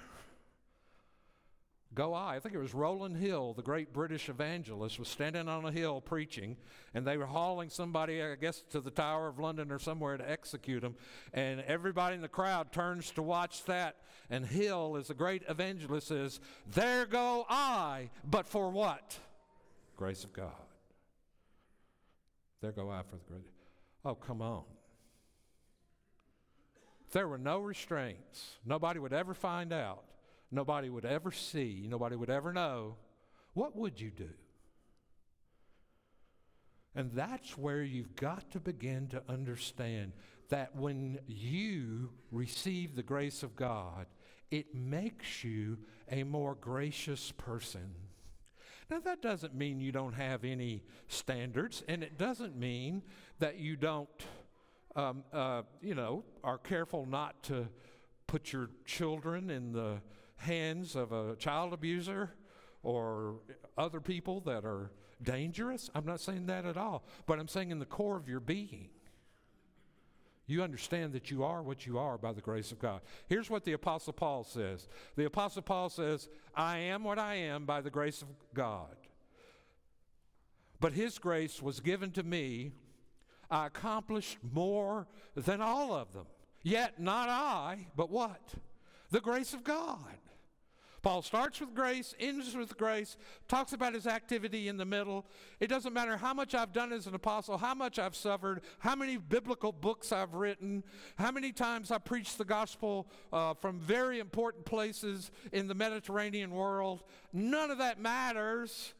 go 1.97 2.13
I. 2.13 2.35
I 2.35 2.39
think 2.39 2.53
it 2.53 2.59
was 2.59 2.73
Rowland 2.75 3.17
Hill, 3.17 3.53
the 3.53 3.63
great 3.63 3.91
British 3.91 4.29
evangelist, 4.29 4.99
was 4.99 5.07
standing 5.07 5.47
on 5.49 5.65
a 5.65 5.71
hill 5.71 5.99
preaching, 5.99 6.55
and 6.93 7.05
they 7.05 7.17
were 7.17 7.25
hauling 7.25 7.69
somebody, 7.69 8.21
I 8.21 8.35
guess, 8.35 8.63
to 8.71 8.79
the 8.79 8.91
Tower 8.91 9.27
of 9.27 9.39
London 9.39 9.71
or 9.71 9.79
somewhere 9.79 10.15
to 10.15 10.29
execute 10.29 10.83
him. 10.83 10.95
And 11.33 11.61
everybody 11.61 12.15
in 12.15 12.21
the 12.21 12.27
crowd 12.27 12.71
turns 12.71 13.09
to 13.11 13.23
watch 13.23 13.63
that. 13.65 13.95
And 14.29 14.45
Hill, 14.45 14.95
as 14.99 15.09
a 15.09 15.15
great 15.15 15.43
evangelist, 15.49 16.07
says, 16.07 16.39
There 16.71 17.05
go 17.05 17.45
I, 17.49 18.09
but 18.23 18.45
for 18.45 18.69
what? 18.69 19.17
Grace 19.95 20.23
of 20.23 20.33
God. 20.33 20.66
There 22.61 22.71
go 22.71 22.89
I 22.89 23.01
for 23.03 23.15
the 23.17 23.23
grace. 23.27 23.51
Oh, 24.03 24.15
come 24.15 24.41
on. 24.41 24.63
There 27.11 27.27
were 27.27 27.37
no 27.37 27.59
restraints, 27.59 28.57
nobody 28.65 28.99
would 28.99 29.13
ever 29.13 29.33
find 29.33 29.71
out 29.71 30.03
nobody 30.51 30.89
would 30.89 31.05
ever 31.05 31.31
see, 31.31 31.85
nobody 31.87 32.15
would 32.15 32.29
ever 32.29 32.53
know, 32.53 32.95
what 33.53 33.75
would 33.75 33.99
you 33.99 34.11
do? 34.11 34.29
And 36.95 37.11
that's 37.11 37.57
where 37.57 37.83
you've 37.83 38.15
got 38.15 38.51
to 38.51 38.59
begin 38.59 39.07
to 39.09 39.21
understand 39.29 40.13
that 40.49 40.75
when 40.75 41.19
you 41.27 42.09
receive 42.31 42.95
the 42.95 43.03
grace 43.03 43.43
of 43.43 43.55
God, 43.55 44.07
it 44.49 44.73
makes 44.73 45.43
you 45.43 45.77
a 46.09 46.23
more 46.23 46.55
gracious 46.55 47.31
person. 47.33 47.93
Now, 48.89 48.99
that 48.99 49.21
doesn't 49.21 49.53
mean 49.53 49.81
you 49.81 49.91
don't 49.91 50.13
have 50.13 50.45
any 50.45 50.83
standards, 51.07 51.83
and 51.89 52.03
it 52.03 52.17
doesn't 52.17 52.55
mean 52.55 53.03
that 53.39 53.57
you 53.57 53.75
don't, 53.75 54.09
um, 54.95 55.23
uh, 55.33 55.63
you 55.81 55.93
know, 55.93 56.23
are 56.43 56.57
careful 56.57 57.05
not 57.05 57.43
to 57.43 57.67
put 58.27 58.53
your 58.53 58.69
children 58.85 59.49
in 59.49 59.73
the 59.73 60.01
hands 60.37 60.95
of 60.95 61.11
a 61.11 61.35
child 61.35 61.73
abuser 61.73 62.31
or 62.83 63.35
other 63.77 63.99
people 63.99 64.39
that 64.41 64.63
are 64.63 64.91
dangerous. 65.21 65.89
I'm 65.93 66.05
not 66.05 66.21
saying 66.21 66.45
that 66.45 66.65
at 66.65 66.77
all. 66.77 67.03
But 67.25 67.39
I'm 67.39 67.47
saying 67.47 67.71
in 67.71 67.79
the 67.79 67.85
core 67.85 68.15
of 68.15 68.29
your 68.29 68.39
being, 68.39 68.89
you 70.47 70.63
understand 70.63 71.11
that 71.11 71.29
you 71.29 71.43
are 71.43 71.61
what 71.61 71.85
you 71.85 71.99
are 71.99 72.17
by 72.17 72.31
the 72.31 72.41
grace 72.41 72.71
of 72.71 72.79
God. 72.79 73.01
Here's 73.27 73.49
what 73.49 73.65
the 73.65 73.73
Apostle 73.73 74.13
Paul 74.13 74.43
says 74.45 74.87
The 75.15 75.25
Apostle 75.25 75.61
Paul 75.61 75.89
says, 75.89 76.29
I 76.55 76.77
am 76.77 77.03
what 77.03 77.19
I 77.19 77.35
am 77.35 77.65
by 77.65 77.81
the 77.81 77.89
grace 77.89 78.21
of 78.21 78.29
God. 78.53 78.95
But 80.79 80.93
his 80.93 81.19
grace 81.19 81.61
was 81.61 81.79
given 81.79 82.11
to 82.11 82.23
me. 82.23 82.71
I 83.49 83.67
accomplished 83.67 84.37
more 84.53 85.07
than 85.35 85.61
all 85.61 85.93
of 85.93 86.13
them. 86.13 86.25
Yet 86.63 86.99
not 86.99 87.29
I, 87.29 87.87
but 87.95 88.09
what? 88.09 88.53
The 89.09 89.21
grace 89.21 89.53
of 89.53 89.63
God. 89.63 90.17
Paul 91.01 91.21
starts 91.21 91.59
with 91.59 91.73
grace, 91.73 92.15
ends 92.19 92.55
with 92.55 92.77
grace, 92.77 93.17
talks 93.47 93.73
about 93.73 93.93
his 93.93 94.07
activity 94.07 94.67
in 94.67 94.77
the 94.77 94.85
middle. 94.85 95.25
It 95.59 95.67
doesn't 95.67 95.93
matter 95.93 96.17
how 96.17 96.33
much 96.33 96.55
I've 96.55 96.73
done 96.73 96.91
as 96.91 97.07
an 97.07 97.15
apostle, 97.15 97.57
how 97.57 97.73
much 97.73 97.99
I've 97.99 98.15
suffered, 98.15 98.61
how 98.79 98.95
many 98.95 99.17
biblical 99.17 99.71
books 99.71 100.11
I've 100.11 100.33
written, 100.33 100.83
how 101.17 101.31
many 101.31 101.51
times 101.51 101.91
I 101.91 101.97
preached 101.97 102.37
the 102.37 102.45
gospel 102.45 103.07
uh, 103.31 103.53
from 103.53 103.79
very 103.79 104.19
important 104.19 104.65
places 104.65 105.31
in 105.51 105.67
the 105.67 105.75
Mediterranean 105.75 106.51
world. 106.51 107.03
None 107.31 107.71
of 107.71 107.77
that 107.77 107.99
matters 107.99 108.93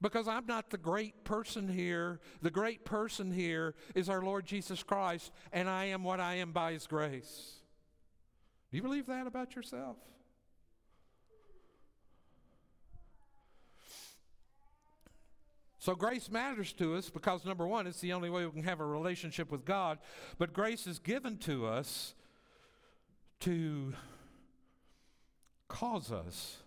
because 0.00 0.28
I'm 0.28 0.46
not 0.46 0.70
the 0.70 0.78
great 0.78 1.24
person 1.24 1.68
here. 1.68 2.20
The 2.42 2.50
great 2.50 2.84
person 2.84 3.32
here 3.32 3.74
is 3.94 4.08
our 4.08 4.22
Lord 4.22 4.46
Jesus 4.46 4.82
Christ, 4.82 5.32
and 5.52 5.68
I 5.68 5.86
am 5.86 6.04
what 6.04 6.20
I 6.20 6.34
am 6.34 6.52
by 6.52 6.72
His 6.72 6.86
grace. 6.86 7.57
Do 8.70 8.76
you 8.76 8.82
believe 8.82 9.06
that 9.06 9.26
about 9.26 9.56
yourself? 9.56 9.96
So, 15.80 15.94
grace 15.94 16.30
matters 16.30 16.72
to 16.74 16.96
us 16.96 17.08
because, 17.08 17.46
number 17.46 17.66
one, 17.66 17.86
it's 17.86 18.00
the 18.00 18.12
only 18.12 18.28
way 18.28 18.44
we 18.44 18.52
can 18.52 18.64
have 18.64 18.80
a 18.80 18.84
relationship 18.84 19.50
with 19.50 19.64
God. 19.64 19.98
But 20.36 20.52
grace 20.52 20.86
is 20.86 20.98
given 20.98 21.38
to 21.38 21.66
us 21.66 22.14
to 23.40 23.94
cause 25.68 26.12
us 26.12 26.58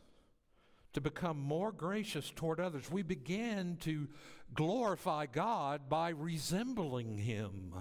to 0.93 1.01
become 1.01 1.39
more 1.39 1.71
gracious 1.71 2.31
toward 2.35 2.59
others. 2.59 2.89
We 2.91 3.01
begin 3.01 3.77
to 3.81 4.07
glorify 4.53 5.25
God 5.25 5.89
by 5.89 6.09
resembling 6.09 7.17
Him. 7.17 7.73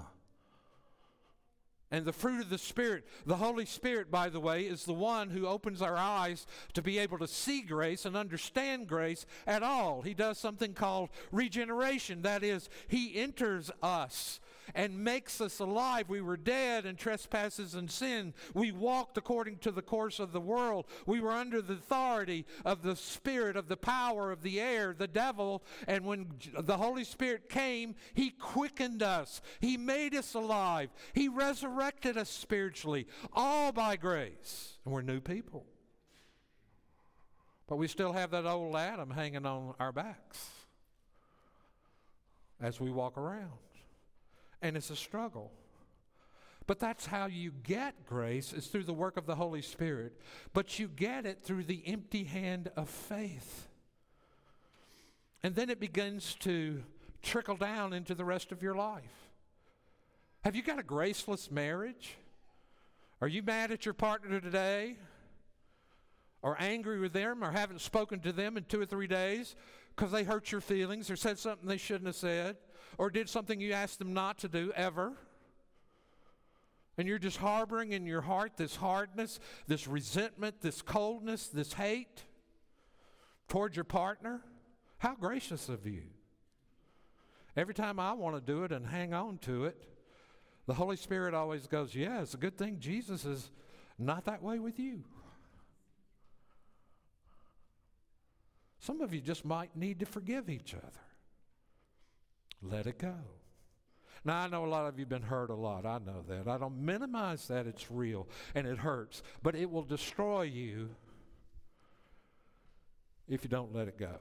And 1.92 2.04
the 2.04 2.12
fruit 2.12 2.40
of 2.40 2.50
the 2.50 2.58
Spirit, 2.58 3.04
the 3.26 3.36
Holy 3.36 3.66
Spirit, 3.66 4.10
by 4.10 4.28
the 4.28 4.38
way, 4.38 4.62
is 4.62 4.84
the 4.84 4.92
one 4.92 5.30
who 5.30 5.46
opens 5.46 5.82
our 5.82 5.96
eyes 5.96 6.46
to 6.74 6.82
be 6.82 6.98
able 6.98 7.18
to 7.18 7.26
see 7.26 7.62
grace 7.62 8.04
and 8.04 8.16
understand 8.16 8.86
grace 8.86 9.26
at 9.44 9.64
all. 9.64 10.02
He 10.02 10.14
does 10.14 10.38
something 10.38 10.72
called 10.72 11.10
regeneration. 11.32 12.22
That 12.22 12.44
is, 12.44 12.68
He 12.86 13.16
enters 13.16 13.72
us 13.82 14.38
and 14.74 15.02
makes 15.02 15.40
us 15.40 15.58
alive. 15.58 16.08
We 16.08 16.20
were 16.20 16.36
dead 16.36 16.86
in 16.86 16.96
trespasses 16.96 17.74
and 17.74 17.90
sin. 17.90 18.34
We 18.54 18.72
walked 18.72 19.18
according 19.18 19.58
to 19.58 19.70
the 19.70 19.82
course 19.82 20.18
of 20.18 20.32
the 20.32 20.40
world. 20.40 20.86
We 21.06 21.20
were 21.20 21.32
under 21.32 21.62
the 21.62 21.74
authority 21.74 22.46
of 22.64 22.82
the 22.82 22.96
Spirit, 22.96 23.56
of 23.56 23.68
the 23.68 23.76
power 23.76 24.30
of 24.30 24.42
the 24.42 24.60
air, 24.60 24.94
the 24.96 25.08
devil. 25.08 25.62
And 25.86 26.04
when 26.04 26.26
the 26.58 26.76
Holy 26.76 27.04
Spirit 27.04 27.48
came, 27.48 27.94
He 28.14 28.30
quickened 28.30 29.02
us, 29.02 29.40
He 29.60 29.76
made 29.76 30.14
us 30.14 30.34
alive, 30.34 30.90
He 31.12 31.28
resurrected 31.28 32.16
us 32.16 32.30
spiritually, 32.30 33.06
all 33.32 33.72
by 33.72 33.96
grace. 33.96 34.78
And 34.84 34.94
we're 34.94 35.02
new 35.02 35.20
people. 35.20 35.66
But 37.66 37.76
we 37.76 37.86
still 37.86 38.12
have 38.12 38.32
that 38.32 38.46
old 38.46 38.74
Adam 38.74 39.10
hanging 39.10 39.46
on 39.46 39.74
our 39.78 39.92
backs 39.92 40.50
as 42.60 42.80
we 42.80 42.90
walk 42.90 43.16
around 43.16 43.52
and 44.62 44.76
it's 44.76 44.90
a 44.90 44.96
struggle. 44.96 45.52
But 46.66 46.78
that's 46.78 47.06
how 47.06 47.26
you 47.26 47.52
get 47.64 48.06
grace 48.06 48.52
is 48.52 48.68
through 48.68 48.84
the 48.84 48.92
work 48.92 49.16
of 49.16 49.26
the 49.26 49.34
Holy 49.34 49.62
Spirit. 49.62 50.20
But 50.52 50.78
you 50.78 50.88
get 50.88 51.26
it 51.26 51.42
through 51.42 51.64
the 51.64 51.82
empty 51.86 52.24
hand 52.24 52.70
of 52.76 52.88
faith. 52.88 53.68
And 55.42 55.54
then 55.54 55.70
it 55.70 55.80
begins 55.80 56.34
to 56.40 56.84
trickle 57.22 57.56
down 57.56 57.92
into 57.92 58.14
the 58.14 58.24
rest 58.24 58.52
of 58.52 58.62
your 58.62 58.74
life. 58.74 59.30
Have 60.44 60.54
you 60.54 60.62
got 60.62 60.78
a 60.78 60.84
graceless 60.84 61.50
marriage? 61.50 62.16
Are 63.20 63.28
you 63.28 63.42
mad 63.42 63.70
at 63.70 63.84
your 63.84 63.94
partner 63.94 64.40
today? 64.40 64.96
Or 66.42 66.56
angry 66.58 66.98
with 66.98 67.12
them 67.12 67.44
or 67.44 67.50
haven't 67.50 67.80
spoken 67.80 68.20
to 68.20 68.32
them 68.32 68.56
in 68.56 68.64
two 68.64 68.80
or 68.80 68.86
three 68.86 69.06
days 69.06 69.56
because 69.94 70.12
they 70.12 70.24
hurt 70.24 70.52
your 70.52 70.62
feelings 70.62 71.10
or 71.10 71.16
said 71.16 71.38
something 71.38 71.68
they 71.68 71.76
shouldn't 71.76 72.06
have 72.06 72.16
said? 72.16 72.56
Or 72.98 73.10
did 73.10 73.28
something 73.28 73.60
you 73.60 73.72
asked 73.72 73.98
them 73.98 74.14
not 74.14 74.38
to 74.38 74.48
do 74.48 74.72
ever. 74.74 75.12
And 76.98 77.08
you're 77.08 77.18
just 77.18 77.38
harboring 77.38 77.92
in 77.92 78.06
your 78.06 78.20
heart 78.20 78.52
this 78.56 78.76
hardness, 78.76 79.40
this 79.66 79.86
resentment, 79.86 80.60
this 80.60 80.82
coldness, 80.82 81.48
this 81.48 81.72
hate 81.72 82.24
towards 83.48 83.76
your 83.76 83.84
partner. 83.84 84.42
How 84.98 85.14
gracious 85.14 85.68
of 85.68 85.86
you. 85.86 86.02
Every 87.56 87.74
time 87.74 87.98
I 87.98 88.12
want 88.12 88.36
to 88.36 88.40
do 88.40 88.64
it 88.64 88.72
and 88.72 88.86
hang 88.86 89.14
on 89.14 89.38
to 89.38 89.64
it, 89.64 89.82
the 90.66 90.74
Holy 90.74 90.96
Spirit 90.96 91.34
always 91.34 91.66
goes, 91.66 91.94
Yeah, 91.94 92.20
it's 92.20 92.34
a 92.34 92.38
good 92.38 92.56
thing 92.56 92.78
Jesus 92.78 93.24
is 93.24 93.50
not 93.98 94.24
that 94.26 94.42
way 94.42 94.58
with 94.58 94.78
you. 94.78 95.02
Some 98.78 99.00
of 99.00 99.12
you 99.12 99.20
just 99.20 99.44
might 99.44 99.76
need 99.76 100.00
to 100.00 100.06
forgive 100.06 100.48
each 100.48 100.74
other. 100.74 101.09
Let 102.62 102.86
it 102.86 102.98
go. 102.98 103.14
Now, 104.24 104.40
I 104.40 104.48
know 104.48 104.66
a 104.66 104.68
lot 104.68 104.86
of 104.86 104.98
you 104.98 105.02
have 105.02 105.08
been 105.08 105.22
hurt 105.22 105.48
a 105.48 105.54
lot. 105.54 105.86
I 105.86 105.98
know 105.98 106.22
that. 106.28 106.46
I 106.46 106.58
don't 106.58 106.78
minimize 106.78 107.48
that. 107.48 107.66
It's 107.66 107.90
real 107.90 108.28
and 108.54 108.66
it 108.66 108.78
hurts. 108.78 109.22
But 109.42 109.54
it 109.54 109.70
will 109.70 109.82
destroy 109.82 110.42
you 110.42 110.90
if 113.28 113.42
you 113.44 113.48
don't 113.48 113.74
let 113.74 113.88
it 113.88 113.98
go. 113.98 114.18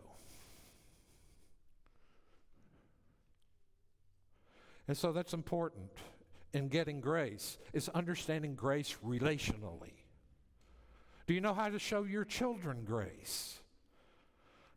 And 4.88 4.98
so 4.98 5.12
that's 5.12 5.34
important 5.34 5.92
in 6.54 6.70
getting 6.70 7.02
grace, 7.02 7.58
is 7.74 7.90
understanding 7.90 8.56
grace 8.56 8.96
relationally. 9.06 9.94
Do 11.28 11.34
you 11.34 11.42
know 11.42 11.54
how 11.54 11.70
to 11.70 11.78
show 11.78 12.04
your 12.04 12.26
children 12.26 12.86
grace? 12.86 13.60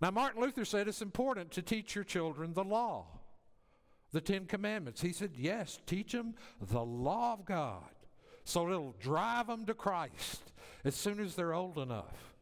Now, 0.03 0.11
Martin 0.11 0.43
Luther 0.43 0.67
said 0.67 0.89
it's 0.89 1.01
important 1.01 1.53
to 1.53 1.63
teach 1.63 1.95
your 1.95 2.05
children 2.05 2.53
the 2.53 2.65
law 2.65 3.07
the 4.13 4.21
Ten 4.21 4.47
Commandments? 4.47 5.01
He 5.01 5.13
said, 5.13 5.33
Yes, 5.37 5.79
teach 5.87 6.13
them 6.13 6.35
the 6.61 6.85
law 6.85 7.33
of 7.35 7.45
God 7.45 7.85
so 8.45 8.69
it'll 8.69 8.95
drive 9.01 9.47
them 9.47 9.67
to 9.67 9.75
Christ 9.75 10.53
as 10.85 10.95
soon 10.95 11.21
as 11.21 11.35
they're 11.35 11.55
old 11.55 11.79
enough. 11.79 12.35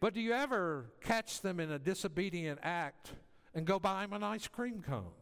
But 0.00 0.14
do 0.14 0.20
you 0.20 0.32
ever 0.32 0.86
catch 1.00 1.40
them 1.40 1.60
in 1.60 1.70
a 1.70 1.78
disobedient 1.78 2.60
act 2.62 3.12
and 3.54 3.66
go 3.66 3.78
buy 3.78 4.02
them 4.02 4.12
an 4.12 4.22
ice 4.22 4.46
cream 4.48 4.82
cone? 4.82 5.12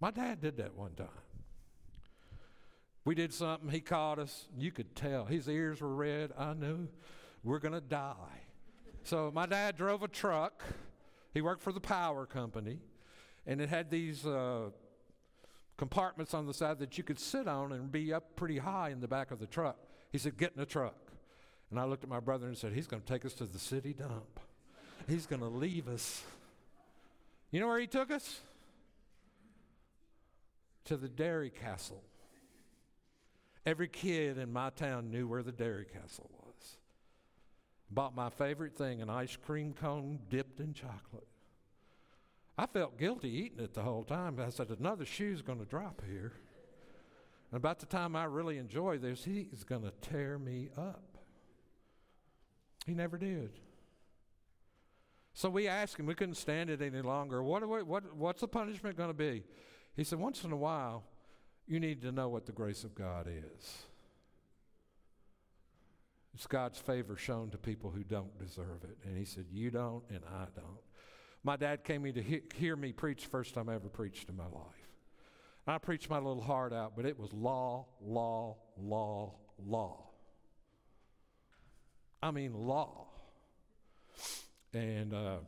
My 0.00 0.10
dad 0.10 0.40
did 0.40 0.58
that 0.58 0.76
one 0.76 0.92
time. 0.94 1.08
We 3.04 3.14
did 3.14 3.32
something, 3.32 3.70
he 3.70 3.80
caught 3.80 4.18
us. 4.18 4.48
You 4.56 4.70
could 4.70 4.94
tell. 4.94 5.24
His 5.24 5.48
ears 5.48 5.80
were 5.80 5.94
red. 5.94 6.30
I 6.38 6.52
knew 6.52 6.88
we're 7.42 7.58
going 7.58 7.72
to 7.72 7.80
die. 7.80 8.42
So 9.02 9.32
my 9.34 9.46
dad 9.46 9.76
drove 9.76 10.02
a 10.02 10.08
truck. 10.08 10.62
He 11.32 11.40
worked 11.40 11.62
for 11.62 11.72
the 11.72 11.80
power 11.80 12.26
company, 12.26 12.78
and 13.48 13.62
it 13.62 13.70
had 13.70 13.90
these 13.90 14.26
uh, 14.26 14.68
compartments 15.78 16.34
on 16.34 16.46
the 16.46 16.52
side 16.52 16.78
that 16.80 16.98
you 16.98 17.02
could 17.02 17.18
sit 17.18 17.48
on 17.48 17.72
and 17.72 17.90
be 17.90 18.12
up 18.12 18.36
pretty 18.36 18.58
high 18.58 18.90
in 18.90 19.00
the 19.00 19.08
back 19.08 19.30
of 19.30 19.40
the 19.40 19.46
truck. 19.46 19.78
He 20.12 20.18
said, 20.18 20.36
Get 20.36 20.52
in 20.52 20.60
the 20.60 20.66
truck. 20.66 20.94
And 21.70 21.80
I 21.80 21.84
looked 21.84 22.04
at 22.04 22.10
my 22.10 22.20
brother 22.20 22.46
and 22.46 22.56
said, 22.56 22.74
He's 22.74 22.86
going 22.86 23.02
to 23.02 23.08
take 23.08 23.24
us 23.24 23.32
to 23.34 23.46
the 23.46 23.58
city 23.58 23.94
dump. 23.94 24.38
He's 25.08 25.24
going 25.24 25.40
to 25.40 25.48
leave 25.48 25.88
us. 25.88 26.22
You 27.50 27.60
know 27.60 27.68
where 27.68 27.80
he 27.80 27.86
took 27.86 28.10
us? 28.10 28.40
To 30.84 30.98
the 30.98 31.08
Dairy 31.08 31.50
Castle. 31.50 32.02
Every 33.64 33.88
kid 33.88 34.36
in 34.36 34.52
my 34.52 34.70
town 34.70 35.10
knew 35.10 35.26
where 35.26 35.42
the 35.42 35.52
Dairy 35.52 35.86
Castle 35.86 36.30
was. 36.44 36.76
Bought 37.90 38.14
my 38.14 38.28
favorite 38.28 38.76
thing, 38.76 39.00
an 39.00 39.08
ice 39.08 39.36
cream 39.36 39.72
cone 39.72 40.18
dipped 40.28 40.60
in 40.60 40.74
chocolate. 40.74 41.26
I 42.58 42.66
felt 42.66 42.98
guilty 42.98 43.28
eating 43.30 43.60
it 43.60 43.72
the 43.72 43.82
whole 43.82 44.02
time. 44.02 44.40
I 44.44 44.50
said, 44.50 44.68
Another 44.70 45.04
shoe's 45.04 45.42
going 45.42 45.60
to 45.60 45.64
drop 45.64 46.02
here. 46.04 46.32
And 47.52 47.56
about 47.56 47.78
the 47.78 47.86
time 47.86 48.16
I 48.16 48.24
really 48.24 48.58
enjoy 48.58 48.98
this, 48.98 49.24
he's 49.24 49.62
going 49.64 49.82
to 49.82 49.92
tear 50.02 50.38
me 50.38 50.68
up. 50.76 51.16
He 52.84 52.94
never 52.94 53.16
did. 53.16 53.52
So 55.34 55.48
we 55.48 55.68
asked 55.68 55.98
him, 55.98 56.06
we 56.06 56.14
couldn't 56.14 56.34
stand 56.34 56.68
it 56.68 56.82
any 56.82 57.00
longer. 57.00 57.42
What, 57.44 57.66
we, 57.66 57.82
what, 57.82 58.16
what's 58.16 58.40
the 58.40 58.48
punishment 58.48 58.96
going 58.96 59.10
to 59.10 59.14
be? 59.14 59.44
He 59.94 60.02
said, 60.02 60.18
Once 60.18 60.42
in 60.42 60.50
a 60.50 60.56
while, 60.56 61.04
you 61.68 61.78
need 61.78 62.02
to 62.02 62.10
know 62.10 62.28
what 62.28 62.44
the 62.44 62.52
grace 62.52 62.82
of 62.82 62.94
God 62.94 63.28
is. 63.28 63.78
It's 66.34 66.46
God's 66.46 66.78
favor 66.78 67.16
shown 67.16 67.50
to 67.50 67.58
people 67.58 67.90
who 67.90 68.02
don't 68.02 68.36
deserve 68.38 68.82
it. 68.82 68.98
And 69.04 69.16
he 69.16 69.24
said, 69.24 69.46
You 69.52 69.70
don't, 69.70 70.02
and 70.10 70.20
I 70.28 70.46
don't. 70.56 70.87
My 71.42 71.56
dad 71.56 71.84
came 71.84 72.04
in 72.04 72.14
to 72.14 72.22
he- 72.22 72.42
hear 72.54 72.76
me 72.76 72.92
preach 72.92 73.24
the 73.24 73.30
first 73.30 73.54
time 73.54 73.68
I 73.68 73.74
ever 73.74 73.88
preached 73.88 74.28
in 74.28 74.36
my 74.36 74.46
life. 74.46 74.88
I 75.66 75.78
preached 75.78 76.08
my 76.08 76.16
little 76.16 76.42
heart 76.42 76.72
out, 76.72 76.94
but 76.96 77.04
it 77.04 77.18
was 77.18 77.32
law, 77.32 77.86
law, 78.00 78.56
law, 78.76 79.34
law. 79.58 80.08
I 82.22 82.30
mean, 82.30 82.54
law. 82.54 83.08
And 84.72 85.12
uh, 85.12 85.38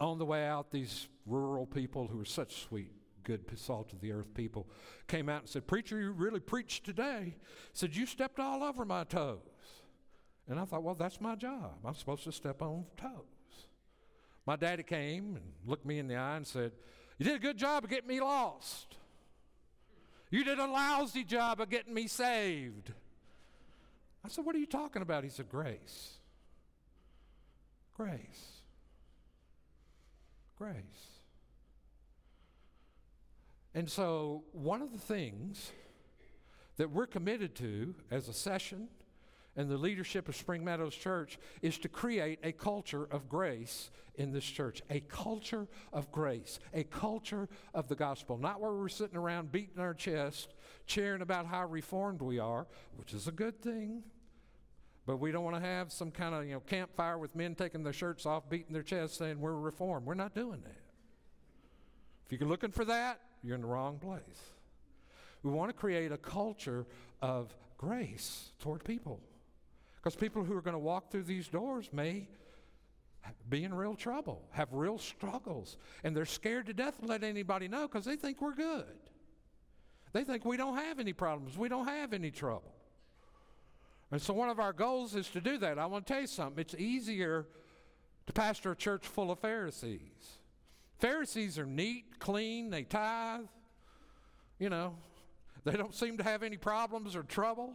on 0.00 0.18
the 0.18 0.26
way 0.26 0.46
out, 0.46 0.70
these 0.70 1.08
rural 1.26 1.66
people 1.66 2.08
who 2.08 2.18
were 2.18 2.24
such 2.24 2.64
sweet, 2.64 2.92
good, 3.22 3.44
salt 3.56 3.92
of 3.92 4.00
the 4.00 4.12
earth 4.12 4.34
people 4.34 4.68
came 5.06 5.28
out 5.28 5.42
and 5.42 5.48
said, 5.48 5.66
Preacher, 5.66 6.00
you 6.00 6.10
really 6.10 6.40
preached 6.40 6.84
today. 6.84 7.36
Said, 7.72 7.94
You 7.94 8.06
stepped 8.06 8.40
all 8.40 8.62
over 8.62 8.84
my 8.84 9.04
toes. 9.04 9.38
And 10.48 10.58
I 10.58 10.64
thought, 10.64 10.82
Well, 10.82 10.96
that's 10.96 11.20
my 11.20 11.36
job. 11.36 11.78
I'm 11.84 11.94
supposed 11.94 12.24
to 12.24 12.32
step 12.32 12.62
on 12.62 12.84
toes. 12.96 13.39
My 14.50 14.56
daddy 14.56 14.82
came 14.82 15.36
and 15.36 15.44
looked 15.64 15.86
me 15.86 16.00
in 16.00 16.08
the 16.08 16.16
eye 16.16 16.34
and 16.34 16.44
said, 16.44 16.72
You 17.18 17.24
did 17.24 17.36
a 17.36 17.38
good 17.38 17.56
job 17.56 17.84
of 17.84 17.90
getting 17.90 18.08
me 18.08 18.20
lost. 18.20 18.96
You 20.28 20.42
did 20.42 20.58
a 20.58 20.66
lousy 20.66 21.22
job 21.22 21.60
of 21.60 21.70
getting 21.70 21.94
me 21.94 22.08
saved. 22.08 22.92
I 24.24 24.28
said, 24.28 24.44
What 24.44 24.56
are 24.56 24.58
you 24.58 24.66
talking 24.66 25.02
about? 25.02 25.22
He 25.22 25.30
said, 25.30 25.48
Grace. 25.48 26.14
Grace. 27.96 28.62
Grace. 30.58 30.74
And 33.72 33.88
so, 33.88 34.42
one 34.50 34.82
of 34.82 34.90
the 34.90 34.98
things 34.98 35.70
that 36.76 36.90
we're 36.90 37.06
committed 37.06 37.54
to 37.54 37.94
as 38.10 38.26
a 38.26 38.32
session 38.32 38.88
and 39.56 39.68
the 39.68 39.76
leadership 39.76 40.28
of 40.28 40.36
Spring 40.36 40.64
Meadows 40.64 40.94
Church 40.94 41.38
is 41.60 41.78
to 41.78 41.88
create 41.88 42.38
a 42.42 42.52
culture 42.52 43.04
of 43.10 43.28
grace 43.28 43.90
in 44.14 44.32
this 44.32 44.44
church. 44.44 44.82
A 44.90 45.00
culture 45.00 45.66
of 45.92 46.12
grace, 46.12 46.60
a 46.72 46.84
culture 46.84 47.48
of 47.74 47.88
the 47.88 47.96
gospel. 47.96 48.38
Not 48.38 48.60
where 48.60 48.72
we're 48.72 48.88
sitting 48.88 49.16
around 49.16 49.50
beating 49.50 49.80
our 49.80 49.94
chest, 49.94 50.54
cheering 50.86 51.22
about 51.22 51.46
how 51.46 51.66
reformed 51.66 52.22
we 52.22 52.38
are, 52.38 52.66
which 52.96 53.12
is 53.12 53.26
a 53.26 53.32
good 53.32 53.60
thing. 53.60 54.02
But 55.06 55.16
we 55.16 55.32
don't 55.32 55.42
want 55.42 55.56
to 55.56 55.62
have 55.62 55.90
some 55.90 56.10
kind 56.10 56.34
of 56.34 56.44
you 56.44 56.54
know 56.54 56.60
campfire 56.60 57.18
with 57.18 57.34
men 57.34 57.54
taking 57.54 57.82
their 57.82 57.92
shirts 57.92 58.26
off, 58.26 58.48
beating 58.48 58.72
their 58.72 58.82
chests, 58.82 59.18
saying 59.18 59.40
we're 59.40 59.54
reformed. 59.54 60.06
We're 60.06 60.14
not 60.14 60.34
doing 60.34 60.60
that. 60.62 60.80
If 62.26 62.38
you're 62.38 62.48
looking 62.48 62.70
for 62.70 62.84
that, 62.84 63.20
you're 63.42 63.56
in 63.56 63.62
the 63.62 63.66
wrong 63.66 63.98
place. 63.98 64.22
We 65.42 65.50
want 65.50 65.70
to 65.70 65.72
create 65.72 66.12
a 66.12 66.18
culture 66.18 66.86
of 67.20 67.56
grace 67.78 68.50
toward 68.60 68.84
people. 68.84 69.20
Because 70.00 70.16
people 70.16 70.44
who 70.44 70.56
are 70.56 70.62
going 70.62 70.74
to 70.74 70.78
walk 70.78 71.10
through 71.10 71.24
these 71.24 71.48
doors 71.48 71.90
may 71.92 72.26
be 73.48 73.64
in 73.64 73.74
real 73.74 73.94
trouble, 73.94 74.48
have 74.52 74.72
real 74.72 74.98
struggles, 74.98 75.76
and 76.04 76.16
they're 76.16 76.24
scared 76.24 76.66
to 76.66 76.72
death 76.72 77.00
to 77.00 77.06
let 77.06 77.22
anybody 77.22 77.68
know 77.68 77.86
because 77.86 78.04
they 78.06 78.16
think 78.16 78.40
we're 78.40 78.54
good. 78.54 78.96
They 80.12 80.24
think 80.24 80.44
we 80.44 80.56
don't 80.56 80.76
have 80.76 80.98
any 80.98 81.12
problems, 81.12 81.58
we 81.58 81.68
don't 81.68 81.86
have 81.86 82.12
any 82.12 82.30
trouble. 82.30 82.74
And 84.10 84.20
so, 84.20 84.34
one 84.34 84.48
of 84.48 84.58
our 84.58 84.72
goals 84.72 85.14
is 85.14 85.28
to 85.28 85.40
do 85.40 85.58
that. 85.58 85.78
I 85.78 85.86
want 85.86 86.06
to 86.06 86.12
tell 86.12 86.22
you 86.22 86.26
something. 86.26 86.60
It's 86.60 86.74
easier 86.74 87.46
to 88.26 88.32
pastor 88.32 88.72
a 88.72 88.76
church 88.76 89.06
full 89.06 89.30
of 89.30 89.38
Pharisees. 89.38 90.38
Pharisees 90.98 91.58
are 91.58 91.66
neat, 91.66 92.18
clean, 92.18 92.70
they 92.70 92.82
tithe, 92.82 93.46
you 94.58 94.68
know, 94.68 94.94
they 95.64 95.72
don't 95.72 95.94
seem 95.94 96.18
to 96.18 96.24
have 96.24 96.42
any 96.42 96.56
problems 96.56 97.14
or 97.14 97.22
trouble. 97.22 97.74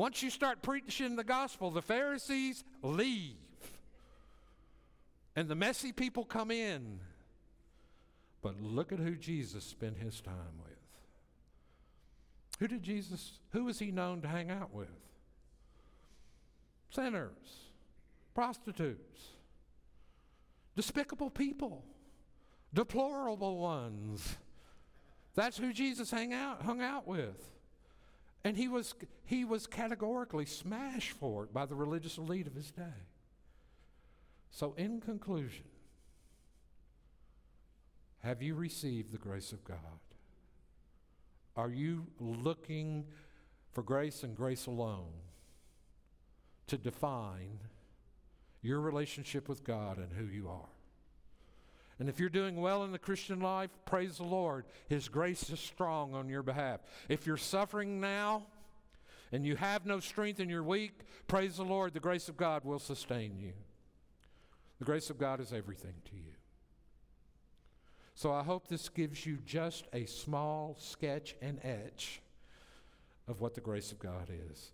Once 0.00 0.22
you 0.22 0.30
start 0.30 0.62
preaching 0.62 1.14
the 1.14 1.22
gospel, 1.22 1.70
the 1.70 1.82
Pharisees 1.82 2.64
leave. 2.82 3.36
And 5.36 5.46
the 5.46 5.54
messy 5.54 5.92
people 5.92 6.24
come 6.24 6.50
in. 6.50 7.00
But 8.40 8.62
look 8.62 8.92
at 8.92 8.98
who 8.98 9.14
Jesus 9.14 9.62
spent 9.62 9.98
his 9.98 10.22
time 10.22 10.56
with. 10.62 10.72
Who 12.60 12.66
did 12.66 12.82
Jesus, 12.82 13.40
who 13.50 13.64
was 13.64 13.78
he 13.78 13.90
known 13.90 14.22
to 14.22 14.28
hang 14.28 14.50
out 14.50 14.72
with? 14.72 14.88
Sinners, 16.88 17.68
prostitutes, 18.32 19.20
despicable 20.76 21.28
people, 21.28 21.84
deplorable 22.72 23.58
ones. 23.58 24.38
That's 25.34 25.58
who 25.58 25.74
Jesus 25.74 26.10
hang 26.10 26.32
out, 26.32 26.62
hung 26.62 26.80
out 26.80 27.06
with. 27.06 27.59
And 28.42 28.56
he 28.56 28.68
was, 28.68 28.94
he 29.24 29.44
was 29.44 29.66
categorically 29.66 30.46
smashed 30.46 31.12
for 31.12 31.44
it 31.44 31.52
by 31.52 31.66
the 31.66 31.74
religious 31.74 32.16
elite 32.16 32.46
of 32.46 32.54
his 32.54 32.70
day. 32.70 33.06
So, 34.50 34.74
in 34.76 35.00
conclusion, 35.00 35.66
have 38.22 38.42
you 38.42 38.54
received 38.54 39.12
the 39.12 39.18
grace 39.18 39.52
of 39.52 39.64
God? 39.64 39.78
Are 41.56 41.70
you 41.70 42.06
looking 42.18 43.06
for 43.72 43.82
grace 43.82 44.22
and 44.22 44.36
grace 44.36 44.66
alone 44.66 45.12
to 46.66 46.78
define 46.78 47.58
your 48.62 48.80
relationship 48.80 49.48
with 49.48 49.64
God 49.64 49.98
and 49.98 50.12
who 50.12 50.24
you 50.24 50.48
are? 50.48 50.68
And 52.00 52.08
if 52.08 52.18
you're 52.18 52.30
doing 52.30 52.56
well 52.56 52.82
in 52.82 52.92
the 52.92 52.98
Christian 52.98 53.40
life, 53.40 53.70
praise 53.84 54.16
the 54.16 54.24
Lord. 54.24 54.64
His 54.88 55.10
grace 55.10 55.50
is 55.50 55.60
strong 55.60 56.14
on 56.14 56.30
your 56.30 56.42
behalf. 56.42 56.80
If 57.10 57.26
you're 57.26 57.36
suffering 57.36 58.00
now 58.00 58.46
and 59.32 59.44
you 59.44 59.54
have 59.56 59.84
no 59.84 60.00
strength 60.00 60.40
and 60.40 60.50
you're 60.50 60.64
weak, 60.64 61.02
praise 61.28 61.58
the 61.58 61.62
Lord. 61.62 61.92
The 61.92 62.00
grace 62.00 62.30
of 62.30 62.38
God 62.38 62.64
will 62.64 62.78
sustain 62.78 63.38
you. 63.38 63.52
The 64.78 64.86
grace 64.86 65.10
of 65.10 65.18
God 65.18 65.40
is 65.40 65.52
everything 65.52 65.92
to 66.06 66.16
you. 66.16 66.32
So 68.14 68.32
I 68.32 68.44
hope 68.44 68.68
this 68.68 68.88
gives 68.88 69.26
you 69.26 69.38
just 69.44 69.86
a 69.92 70.06
small 70.06 70.76
sketch 70.78 71.36
and 71.42 71.62
etch 71.62 72.22
of 73.28 73.42
what 73.42 73.54
the 73.54 73.60
grace 73.60 73.92
of 73.92 73.98
God 73.98 74.30
is. 74.50 74.72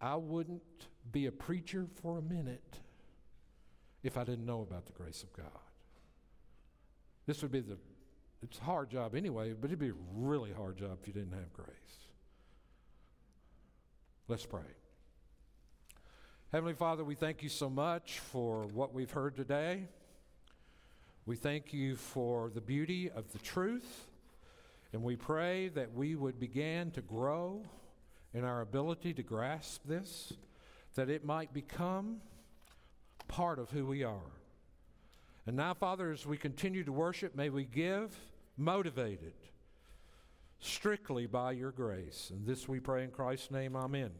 I 0.00 0.16
wouldn't 0.16 0.88
be 1.12 1.26
a 1.26 1.32
preacher 1.32 1.86
for 2.02 2.18
a 2.18 2.22
minute 2.22 2.80
if 4.02 4.16
I 4.16 4.24
didn't 4.24 4.46
know 4.46 4.62
about 4.62 4.86
the 4.86 4.92
grace 4.92 5.22
of 5.22 5.32
God. 5.32 5.65
This 7.26 7.42
would 7.42 7.50
be 7.50 7.60
the, 7.60 7.76
it's 8.42 8.58
a 8.58 8.62
hard 8.64 8.90
job 8.90 9.14
anyway, 9.14 9.52
but 9.52 9.66
it'd 9.66 9.78
be 9.78 9.88
a 9.88 9.94
really 10.14 10.52
hard 10.52 10.76
job 10.76 10.98
if 11.00 11.08
you 11.08 11.12
didn't 11.12 11.32
have 11.32 11.52
grace. 11.52 11.68
Let's 14.28 14.46
pray. 14.46 14.62
Heavenly 16.52 16.74
Father, 16.74 17.04
we 17.04 17.16
thank 17.16 17.42
you 17.42 17.48
so 17.48 17.68
much 17.68 18.20
for 18.20 18.66
what 18.72 18.94
we've 18.94 19.10
heard 19.10 19.36
today. 19.36 19.88
We 21.26 21.34
thank 21.34 21.72
you 21.72 21.96
for 21.96 22.50
the 22.50 22.60
beauty 22.60 23.10
of 23.10 23.32
the 23.32 23.38
truth, 23.38 24.06
and 24.92 25.02
we 25.02 25.16
pray 25.16 25.68
that 25.70 25.92
we 25.92 26.14
would 26.14 26.38
begin 26.38 26.92
to 26.92 27.00
grow 27.00 27.64
in 28.32 28.44
our 28.44 28.60
ability 28.60 29.14
to 29.14 29.24
grasp 29.24 29.82
this, 29.84 30.32
that 30.94 31.10
it 31.10 31.24
might 31.24 31.52
become 31.52 32.18
part 33.26 33.58
of 33.58 33.70
who 33.70 33.84
we 33.86 34.04
are. 34.04 34.30
And 35.46 35.56
now, 35.56 35.74
Father, 35.74 36.10
as 36.10 36.26
we 36.26 36.36
continue 36.36 36.82
to 36.82 36.92
worship, 36.92 37.36
may 37.36 37.50
we 37.50 37.64
give 37.64 38.18
motivated, 38.56 39.34
strictly 40.58 41.26
by 41.26 41.52
your 41.52 41.70
grace. 41.70 42.30
And 42.34 42.44
this 42.44 42.66
we 42.68 42.80
pray 42.80 43.04
in 43.04 43.10
Christ's 43.10 43.50
name, 43.50 43.76
amen. 43.76 44.10